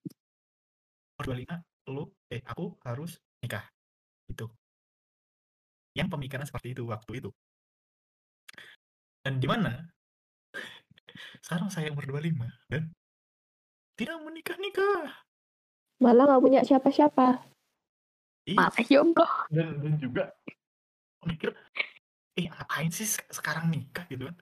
25 1.26 1.90
lu 1.90 2.04
eh 2.30 2.42
aku 2.46 2.78
harus 2.86 3.18
nikah 3.42 3.64
itu 4.30 4.46
yang 5.94 6.10
pemikiran 6.10 6.42
seperti 6.46 6.74
itu 6.74 6.82
waktu 6.90 7.22
itu. 7.22 7.30
Dan 9.22 9.38
di 9.38 9.46
mana? 9.46 9.72
Sekarang 11.44 11.70
saya 11.70 11.88
umur 11.94 12.04
25 12.10 12.50
dan 12.68 12.90
tidak 13.94 14.18
menikah 14.22 14.56
nikah. 14.58 15.10
Malah 16.02 16.24
nggak 16.26 16.42
punya 16.42 16.60
siapa-siapa. 16.66 17.42
Malah 18.54 18.84
jomblo. 18.84 19.24
dan, 19.48 19.80
dan 19.80 19.94
juga 19.96 20.24
mikir 21.24 21.56
eh 22.36 22.50
ngapain 22.50 22.92
sih 22.92 23.08
sek- 23.08 23.32
sekarang 23.32 23.72
nikah? 23.72 24.04
Gitu 24.10 24.28
kan. 24.28 24.36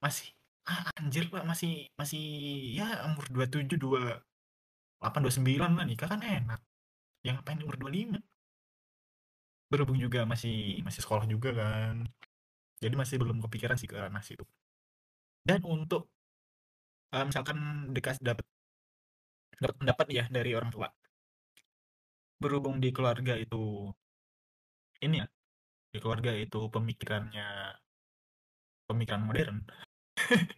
Masih 0.00 0.32
ah, 0.64 0.88
anjir 0.96 1.28
pak 1.28 1.44
masih 1.44 1.90
masih 2.00 2.24
ya 2.72 3.04
umur 3.10 3.26
27 3.28 3.76
28 3.76 4.22
29 5.02 5.76
lah 5.76 5.84
nikah 5.84 6.08
kan 6.08 6.22
enak. 6.22 6.60
Yang 7.26 7.34
ngapain 7.42 7.60
umur 7.60 7.76
25 7.76 8.22
berhubung 9.66 9.98
juga 9.98 10.22
masih 10.22 10.78
masih 10.86 11.02
sekolah 11.02 11.26
juga 11.28 11.52
kan. 11.52 12.06
Jadi 12.80 12.94
masih 12.94 13.16
belum 13.18 13.42
kepikiran 13.44 13.76
sih 13.76 13.90
ke 13.90 13.96
arah 13.98 14.22
situ 14.22 14.46
dan 15.46 15.62
untuk 15.62 16.10
eh, 17.16 17.24
misalkan 17.24 17.58
dikasih 17.96 18.22
dapat 18.22 18.46
dapat 19.56 19.76
pendapat 19.80 20.06
ya 20.12 20.24
dari 20.28 20.52
orang 20.52 20.68
tua. 20.68 20.88
Berhubung 22.36 22.76
di 22.84 22.92
keluarga 22.92 23.32
itu 23.40 23.88
ini 25.00 25.24
ya 25.24 25.26
di 25.92 25.98
keluarga 26.02 26.32
itu 26.36 26.68
pemikirannya 26.68 27.72
pemikiran 28.84 29.22
modern. 29.24 29.58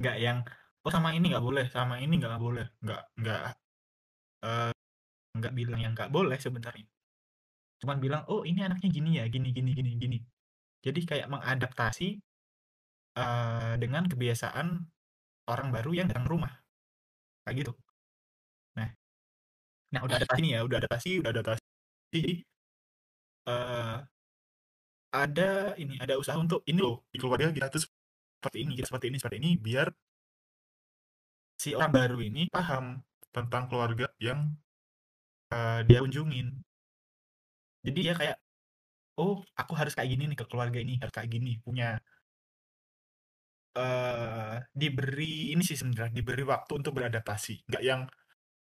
Nggak 0.00 0.16
yang 0.18 0.38
oh 0.80 0.88
sama 0.90 1.12
ini 1.12 1.28
nggak 1.28 1.44
boleh 1.44 1.66
sama 1.68 2.00
ini 2.00 2.14
nggak 2.18 2.40
boleh. 2.40 2.66
Nggak 2.80 3.02
nggak 3.20 3.40
nggak 5.38 5.52
bilang 5.54 5.80
yang 5.84 5.92
nggak 5.92 6.10
boleh 6.10 6.38
sebenarnya. 6.40 6.88
Cuman 7.80 7.96
bilang 8.00 8.22
oh 8.32 8.42
ini 8.48 8.60
anaknya 8.64 8.88
gini 8.90 9.10
ya 9.20 9.24
gini 9.28 9.52
gini 9.52 9.70
gini 9.76 9.90
gini. 10.00 10.18
Jadi 10.80 11.00
kayak 11.04 11.28
mengadaptasi 11.28 12.08
eh, 13.20 13.74
dengan 13.76 14.04
kebiasaan 14.08 14.66
orang 15.50 15.68
baru 15.74 15.90
yang 15.92 16.06
datang 16.10 16.24
ke 16.26 16.32
rumah. 16.32 16.52
Kayak 17.44 17.56
gitu. 17.66 17.72
Nah. 18.78 18.90
Nah 19.90 20.00
udah 20.06 20.16
adaptasi 20.22 20.40
nih 20.46 20.52
ya 20.56 20.60
udah 20.66 20.78
adaptasi 20.80 21.10
udah 21.20 21.30
adaptasi. 21.34 22.22
Eh 23.50 23.98
ada 25.10 25.74
ini 25.74 25.98
ada 25.98 26.14
usaha 26.22 26.38
untuk 26.38 26.62
ini 26.70 26.78
loh 26.78 27.02
di 27.10 27.18
keluarga 27.18 27.50
kita 27.50 27.66
tuh 27.66 27.82
seperti 27.82 28.58
ini 28.62 28.72
kita 28.78 28.86
seperti 28.94 29.06
ini 29.10 29.18
seperti 29.18 29.38
ini 29.42 29.50
biar 29.58 29.90
si 31.58 31.74
orang 31.74 31.92
baru 31.92 32.18
ini 32.22 32.46
paham 32.48 33.02
tentang 33.34 33.66
keluarga 33.66 34.06
yang 34.22 34.54
eh, 35.52 35.80
dia 35.86 35.98
kunjungin. 36.02 36.62
Jadi 37.86 38.00
ya 38.06 38.14
kayak 38.14 38.36
oh 39.20 39.42
aku 39.60 39.72
harus 39.76 39.92
kayak 39.96 40.10
gini 40.14 40.24
nih 40.32 40.38
ke 40.40 40.46
keluarga 40.48 40.78
ini 40.80 40.96
harus 41.02 41.12
kayak 41.12 41.30
gini 41.34 41.60
punya 41.60 42.00
eh 43.70 44.56
diberi 44.74 45.54
ini 45.54 45.62
sih 45.62 45.78
sebenarnya 45.78 46.10
diberi 46.10 46.42
waktu 46.42 46.72
untuk 46.82 46.92
beradaptasi 46.98 47.70
nggak 47.70 47.82
yang 47.86 48.02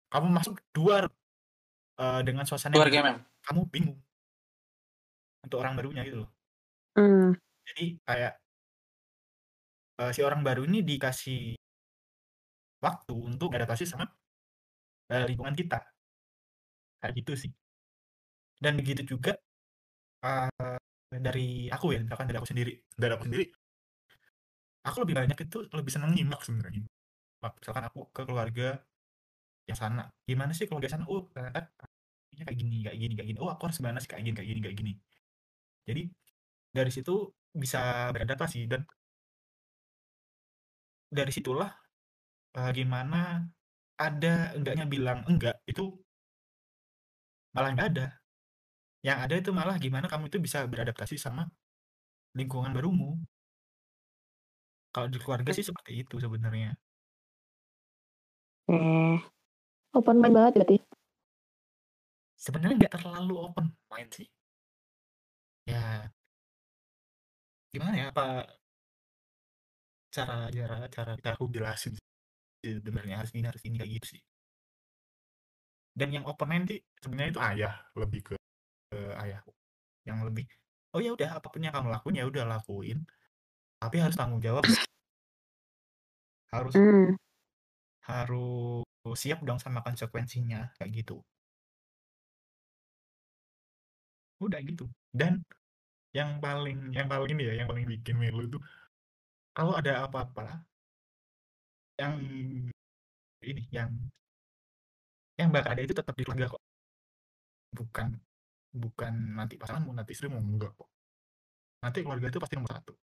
kamu 0.08 0.28
masuk 0.32 0.62
dua 0.72 1.08
eh, 2.00 2.22
dengan 2.24 2.46
suasana 2.48 2.74
yang 2.74 2.80
Keluarga 2.88 3.00
memang. 3.04 3.20
kamu 3.44 3.62
bingung 3.74 4.00
untuk 5.44 5.58
orang 5.60 5.74
barunya 5.76 6.04
gitu 6.08 6.24
loh 6.24 6.32
Hmm. 6.94 7.34
jadi 7.66 7.86
kayak 8.06 8.34
eh, 9.98 10.12
si 10.14 10.22
orang 10.22 10.42
baru 10.46 10.62
ini 10.70 10.86
dikasih 10.86 11.58
waktu 12.86 13.14
untuk 13.18 13.50
beradaptasi 13.50 13.90
sama 13.90 14.06
eh, 15.10 15.26
lingkungan 15.26 15.56
kita 15.58 15.80
kayak 17.02 17.14
gitu 17.18 17.34
sih 17.36 17.52
dan 18.62 18.78
begitu 18.80 19.04
juga 19.18 19.36
eh, 20.26 20.78
dari 21.14 21.70
aku 21.70 21.94
ya 21.94 22.00
misalkan 22.06 22.30
dari 22.30 22.38
aku 22.42 22.50
sendiri 22.50 22.74
dari 22.94 23.12
aku 23.14 23.26
sendiri 23.30 23.46
aku 24.88 24.98
lebih 25.04 25.16
banyak 25.20 25.38
itu 25.48 25.58
lebih 25.72 25.92
senang 25.92 26.12
nyimak 26.16 26.42
sebenarnya. 26.44 26.84
Misalkan 27.60 27.84
aku 27.88 28.00
ke 28.16 28.22
keluarga 28.28 28.80
yang 29.68 29.80
sana 29.80 30.12
gimana 30.28 30.52
sih 30.52 30.68
keluarga 30.68 30.92
sana 30.92 31.08
oh 31.08 31.24
ternyata 31.32 31.72
kayak 32.36 32.58
gini 32.60 32.78
kayak 32.86 32.98
gini 33.00 33.14
kayak 33.18 33.28
gini. 33.32 33.40
Oh 33.44 33.50
aku 33.52 33.72
harus 33.72 33.78
gimana 33.80 33.98
sih 34.04 34.10
kayak 34.12 34.24
gini 34.28 34.36
kayak 34.36 34.50
gini 34.52 34.62
kayak 34.64 34.78
gini. 34.80 34.94
Jadi 35.88 36.02
dari 36.76 36.92
situ 36.92 37.14
bisa 37.54 38.12
beradaptasi 38.12 38.60
dan 38.72 38.82
dari 41.14 41.32
situlah 41.32 41.70
eh, 42.58 42.72
gimana 42.76 43.46
ada 44.00 44.52
enggaknya 44.58 44.86
bilang 44.90 45.20
enggak 45.30 45.56
itu 45.70 45.96
malah 47.56 47.70
enggak 47.72 47.88
ada. 47.96 48.08
Yang 49.04 49.18
ada 49.24 49.36
itu 49.36 49.50
malah 49.52 49.76
gimana 49.80 50.08
kamu 50.12 50.32
itu 50.32 50.40
bisa 50.40 50.64
beradaptasi 50.68 51.16
sama 51.20 51.44
lingkungan 52.34 52.72
barumu 52.74 53.20
kalau 54.94 55.08
di 55.14 55.18
keluarga 55.24 55.52
sih 55.58 55.66
seperti 55.70 55.92
itu 56.06 56.16
sebenarnya. 56.24 56.70
Eh, 58.72 59.18
Open 59.98 60.18
mind 60.22 60.36
banget 60.38 60.54
berarti. 60.58 60.78
sebenarnya 62.44 62.76
nggak 62.80 62.94
terlalu 63.00 63.34
open 63.46 63.66
mind 63.92 64.12
sih. 64.18 64.28
Ya. 65.70 66.12
Gimana 67.74 67.96
ya 68.02 68.06
apa 68.14 68.46
cara 70.16 70.36
cara 70.54 70.78
cara 70.96 71.12
cara 71.24 71.34
aku 71.38 71.50
jelasin 71.56 71.94
sih 71.98 72.08
sebenarnya 72.86 73.16
harus 73.20 73.32
ini 73.34 73.46
harus 73.50 73.64
ini 73.68 73.76
kayak 73.82 73.92
gitu 74.02 74.08
sih. 74.18 74.22
Dan 75.98 76.10
yang 76.16 76.26
open 76.30 76.48
mind 76.52 76.66
sih 76.72 76.80
sebenarnya 77.04 77.32
itu 77.34 77.42
ayah 77.42 77.74
lebih 78.02 78.22
ke, 78.28 78.36
ke 78.92 79.00
ayahku. 79.24 79.52
Yang 80.08 80.20
lebih 80.30 80.46
oh 80.94 81.02
ya 81.02 81.12
udah 81.18 81.30
apa 81.42 81.48
pun 81.50 81.62
yang 81.66 81.74
kamu 81.74 81.90
lakuin 81.90 82.16
ya 82.22 82.26
udah 82.30 82.44
lakuin 82.46 83.00
tapi 83.84 84.00
harus 84.00 84.16
tanggung 84.16 84.40
jawab. 84.40 84.64
Harus 86.56 86.78
hmm. 86.80 87.20
harus 88.08 88.88
siap 89.20 89.44
dong 89.44 89.60
sama 89.60 89.84
konsekuensinya 89.84 90.72
kayak 90.80 91.04
gitu. 91.04 91.20
Udah 94.40 94.64
gitu. 94.64 94.88
Dan 95.12 95.44
yang 96.16 96.40
paling 96.40 96.96
yang 96.96 97.12
paling 97.12 97.36
ini 97.36 97.44
ya 97.52 97.54
yang 97.60 97.68
paling 97.68 97.84
bikin 97.90 98.16
melu 98.16 98.48
itu 98.48 98.60
kalau 99.52 99.74
ada 99.74 100.06
apa-apa 100.08 100.62
yang 101.98 102.22
ini 103.44 103.66
yang 103.74 103.90
yang 105.42 105.50
bakal 105.50 105.74
ada 105.74 105.82
itu 105.84 105.92
tetap 105.92 106.16
di 106.16 106.24
keluarga 106.24 106.56
kok. 106.56 106.64
Bukan 107.76 108.08
bukan 108.72 109.14
nanti 109.36 109.60
pasanganmu 109.60 109.92
nanti 109.92 110.16
istrimu 110.16 110.40
enggak 110.40 110.72
kok. 110.78 110.88
Nanti 111.84 112.00
keluarga 112.00 112.32
itu 112.32 112.40
pasti 112.40 112.56
nomor 112.56 112.72
satu 112.80 113.03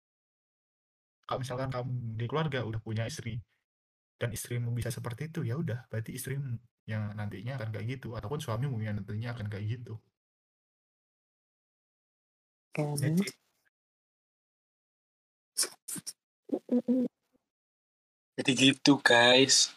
kalau 1.30 1.46
misalkan 1.46 1.70
kamu 1.70 1.94
di 2.18 2.26
keluarga 2.26 2.66
udah 2.66 2.82
punya 2.82 3.06
istri 3.06 3.38
dan 4.18 4.34
istrimu 4.34 4.74
bisa 4.74 4.90
seperti 4.90 5.30
itu 5.30 5.46
ya 5.46 5.54
udah 5.54 5.86
berarti 5.86 6.10
istrimu 6.18 6.58
yang 6.90 7.14
nantinya 7.14 7.54
akan 7.54 7.70
kayak 7.70 7.86
gitu 8.02 8.18
ataupun 8.18 8.42
suamimu 8.42 8.82
yang 8.82 8.98
nantinya 8.98 9.30
akan 9.30 9.46
kayak 9.46 9.78
gitu 9.78 9.94
Kan. 12.70 12.94
jadi. 12.94 13.26
Jadi 18.38 18.52
gitu 18.54 18.94
guys. 19.02 19.74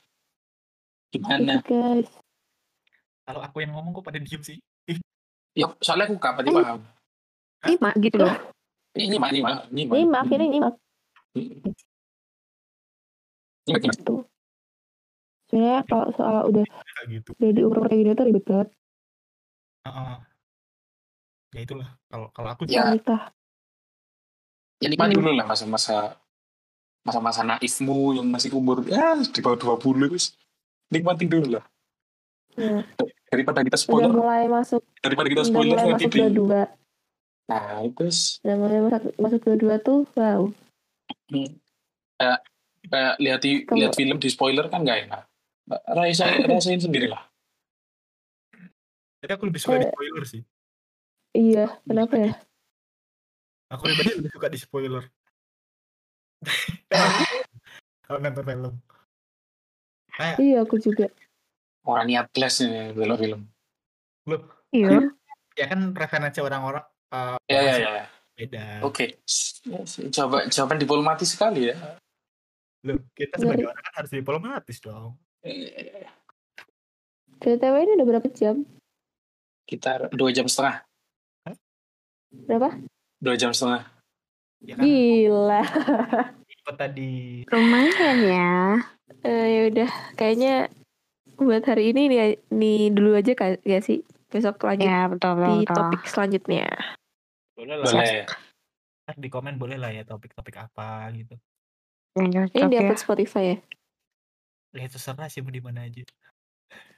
Gitu, 1.09 1.21
Gimana? 1.21 1.61
guys. 1.65 2.09
kalau 3.23 3.39
aku 3.39 3.61
yang 3.63 3.71
ngomong 3.77 3.95
kok 3.95 4.05
pada 4.09 4.19
diem 4.19 4.41
sih 4.43 4.57
ih 4.89 4.99
Ya 5.53 5.69
soalnya 5.79 6.09
aku 6.09 6.17
kapan 6.17 6.49
Ayo. 6.49 6.57
paham. 6.59 6.81
Lima 7.69 7.89
gitu 8.01 8.17
loh. 8.17 8.33
Ini 8.97 9.03
ini 9.09 9.17
mah, 9.17 9.29
ini 9.29 9.41
mah. 9.41 9.57
Ini 9.69 10.05
maaf 10.09 10.29
ini 10.33 10.45
nyimak 10.49 10.73
Ini 11.33 11.61
mah. 13.73 13.81
gitu. 13.81 14.15
Sebenarnya 15.49 15.81
kalau 15.85 16.07
soal 16.17 16.37
udah 16.49 16.63
kayak 16.65 17.05
gitu 17.09 17.29
udah 17.37 17.51
di 17.53 17.61
umur 17.61 17.77
kayak 17.85 17.99
gini 17.99 18.11
tuh 18.13 18.25
ribet 18.27 18.45
banget. 18.45 18.69
Heeh. 19.83 20.15
ya 21.53 21.59
itulah 21.61 21.89
kalau 22.09 22.27
kalau 22.33 22.49
aku 22.49 22.61
Ya. 22.65 22.89
Nikah. 22.89 23.29
Ya 24.81 24.87
nikmat 24.89 25.13
dulu 25.13 25.31
lah 25.31 25.45
masa-masa 25.45 26.17
masa-masa 27.05 27.43
naifmu 27.45 28.17
yang 28.17 28.27
masih 28.27 28.55
umur 28.55 28.81
ya 28.89 29.15
di 29.21 29.39
bawah 29.39 29.77
20 29.77 30.11
guys. 30.11 30.33
Nikmatin 30.89 31.29
dulu 31.29 31.59
lah. 31.59 31.65
Ya. 32.53 32.85
daripada 33.33 33.65
kita 33.65 33.73
udah 33.73 33.81
spoiler 33.81 34.11
mulai 34.13 34.45
masuk 34.45 34.81
daripada 35.01 35.25
kita 35.25 35.41
udah 35.41 35.49
spoiler 35.49 35.73
mulai 35.73 35.89
nanti 35.89 36.05
masuk 36.05 36.13
di 36.13 36.37
dua 36.37 36.61
nah 37.49 37.81
itu 37.81 38.05
udah 38.45 38.55
mulai 38.61 38.79
masuk 38.85 39.11
masuk 39.17 39.41
dua 39.57 39.75
tuh 39.81 40.05
wow 40.13 40.41
hmm, 40.45 40.62
kayak 42.15 42.39
kayak 42.85 43.13
lihat 43.17 43.41
lihat 43.73 43.93
film 43.93 44.17
di 44.17 44.29
spoiler 44.29 44.65
kan 44.67 44.81
nggak 44.81 45.09
enak 45.09 45.23
rasain 45.97 46.43
rasain 46.45 46.79
sendiri 46.79 47.07
lah 47.07 47.23
Jadi 49.23 49.31
aku 49.33 49.47
lebih 49.47 49.61
suka 49.63 49.79
di 49.79 49.87
spoiler 49.87 50.23
sih. 50.27 50.41
iya 51.31 51.79
kenapa 51.83 52.15
ya 52.19 52.33
Aku 53.71 53.87
pribadi 53.87 54.19
lebih 54.19 54.29
suka 54.29 54.47
di 54.51 54.59
spoiler. 54.59 55.01
Kalau 58.05 58.19
nonton 58.21 58.45
film. 58.45 58.73
Kayak 60.13 60.35
iya 60.37 60.61
aku 60.61 60.77
juga 60.77 61.09
orang 61.83 62.05
niat 62.05 62.27
kelas 62.29 62.61
nih 62.61 62.93
film 62.93 63.17
film 63.17 63.41
Iya. 64.69 65.09
ya 65.53 65.65
kan 65.69 65.89
preferensi 65.93 66.37
orang-orang 66.37 66.85
eh, 67.13 67.37
ya 67.49 67.61
ya 67.61 67.75
ya 67.79 68.05
beda. 68.33 68.81
oke. 68.81 69.21
S- 69.25 69.61
coba 70.09 70.49
jawaban 70.49 70.77
diplomatis 70.81 71.29
sekali 71.33 71.69
ya. 71.69 71.77
Loh, 72.83 72.99
kita 73.15 73.39
sebagai 73.39 73.69
orang 73.69 73.79
kan 73.79 73.93
harus 74.03 74.11
diplomatis 74.11 74.77
dong. 74.83 75.15
Eh, 75.45 76.03
BTW 77.39 77.75
ini 77.83 77.91
udah 77.99 78.07
berapa 78.07 78.27
jam? 78.31 78.67
Kita 79.63 80.11
dua 80.11 80.35
jam 80.35 80.47
setengah. 80.47 80.83
Berapa? 82.47 82.75
Dua 83.23 83.35
jam 83.39 83.55
setengah. 83.55 83.87
Ya 84.63 84.75
kan? 84.79 84.83
Gila. 84.83 85.61
Ikut 86.47 86.75
tadi? 86.75 87.43
Lumayan 87.51 88.17
ya. 88.23 88.55
Eh, 89.23 89.47
ya 89.47 89.61
udah. 89.71 89.91
Kayaknya 90.19 90.67
buat 91.39 91.63
hari 91.63 91.95
ini 91.95 92.11
nih, 92.11 92.19
nih 92.51 92.79
dulu 92.91 93.15
aja 93.15 93.31
kan 93.35 93.59
gak 93.63 93.83
sih. 93.83 94.03
Besok 94.27 94.65
lanjut 94.65 94.89
Ya 94.89 95.05
betul 95.07 95.31
betul. 95.37 95.47
di 95.47 95.57
betul. 95.63 95.75
topik 95.77 96.01
selanjutnya 96.09 96.67
boleh 97.63 97.75
lah. 97.79 97.87
boleh 97.87 98.27
Ntar 99.03 99.15
di 99.19 99.29
komen 99.31 99.55
boleh 99.55 99.79
lah 99.79 99.91
ya 99.95 100.03
topik-topik 100.03 100.59
apa 100.59 101.07
gitu. 101.15 101.35
Yang 102.19 102.27
ini 102.27 102.35
cocok 102.35 102.67
di 102.67 102.75
ya. 102.75 102.81
upload 102.83 102.99
Spotify 102.99 103.43
ya 103.43 103.57
Ya 104.73 104.87
terserah 104.89 105.27
sih 105.31 105.39
mau 105.45 105.53
di 105.53 105.61
mana 105.63 105.85
aja. 105.87 106.03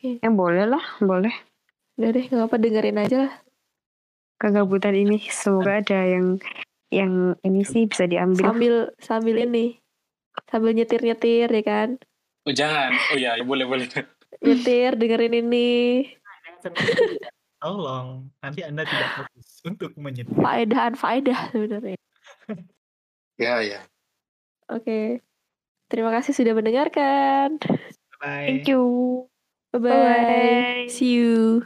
Ya 0.02 0.30
boleh 0.32 0.66
lah, 0.66 0.86
boleh. 1.04 1.34
udah 1.96 2.10
deh 2.12 2.26
nggak 2.28 2.48
apa 2.52 2.58
dengerin 2.60 3.00
aja 3.00 3.18
lah 3.24 3.34
Kegabutan 4.36 5.00
ini 5.00 5.24
semoga 5.32 5.80
ada 5.80 6.04
yang 6.04 6.44
yang 6.92 7.40
ini 7.40 7.64
sih 7.64 7.88
bisa 7.88 8.04
diambil. 8.04 8.52
sambil 8.52 8.76
sambil 9.00 9.36
ini 9.40 9.80
sambil 10.52 10.76
nyetir 10.76 11.00
nyetir 11.00 11.48
ya 11.48 11.64
kan 11.64 11.96
oh 12.44 12.52
jangan 12.52 12.92
oh 13.16 13.18
ya 13.18 13.40
boleh 13.48 13.64
boleh 13.64 13.88
nyetir 14.44 15.00
dengerin 15.00 15.40
ini 15.40 15.72
Tolong, 17.66 18.30
nanti 18.40 18.62
Anda 18.62 18.86
tidak 18.86 19.10
fokus 19.18 19.48
untuk 19.66 19.98
menyetir. 19.98 20.30
faedahan 20.38 20.94
faedah 20.94 21.50
sebenarnya 21.50 21.98
ya 23.42 23.58
ya 23.60 23.82
oke 24.70 25.18
terima 25.90 26.14
kasih 26.14 26.38
sudah 26.38 26.54
mendengarkan 26.54 27.58
Bye. 28.22 28.46
Thank 28.48 28.70
you. 28.70 28.86
bye 29.74 29.82
bye 29.82 29.90
Bye-bye. 29.92 30.94
see 30.94 31.18
you 31.18 31.66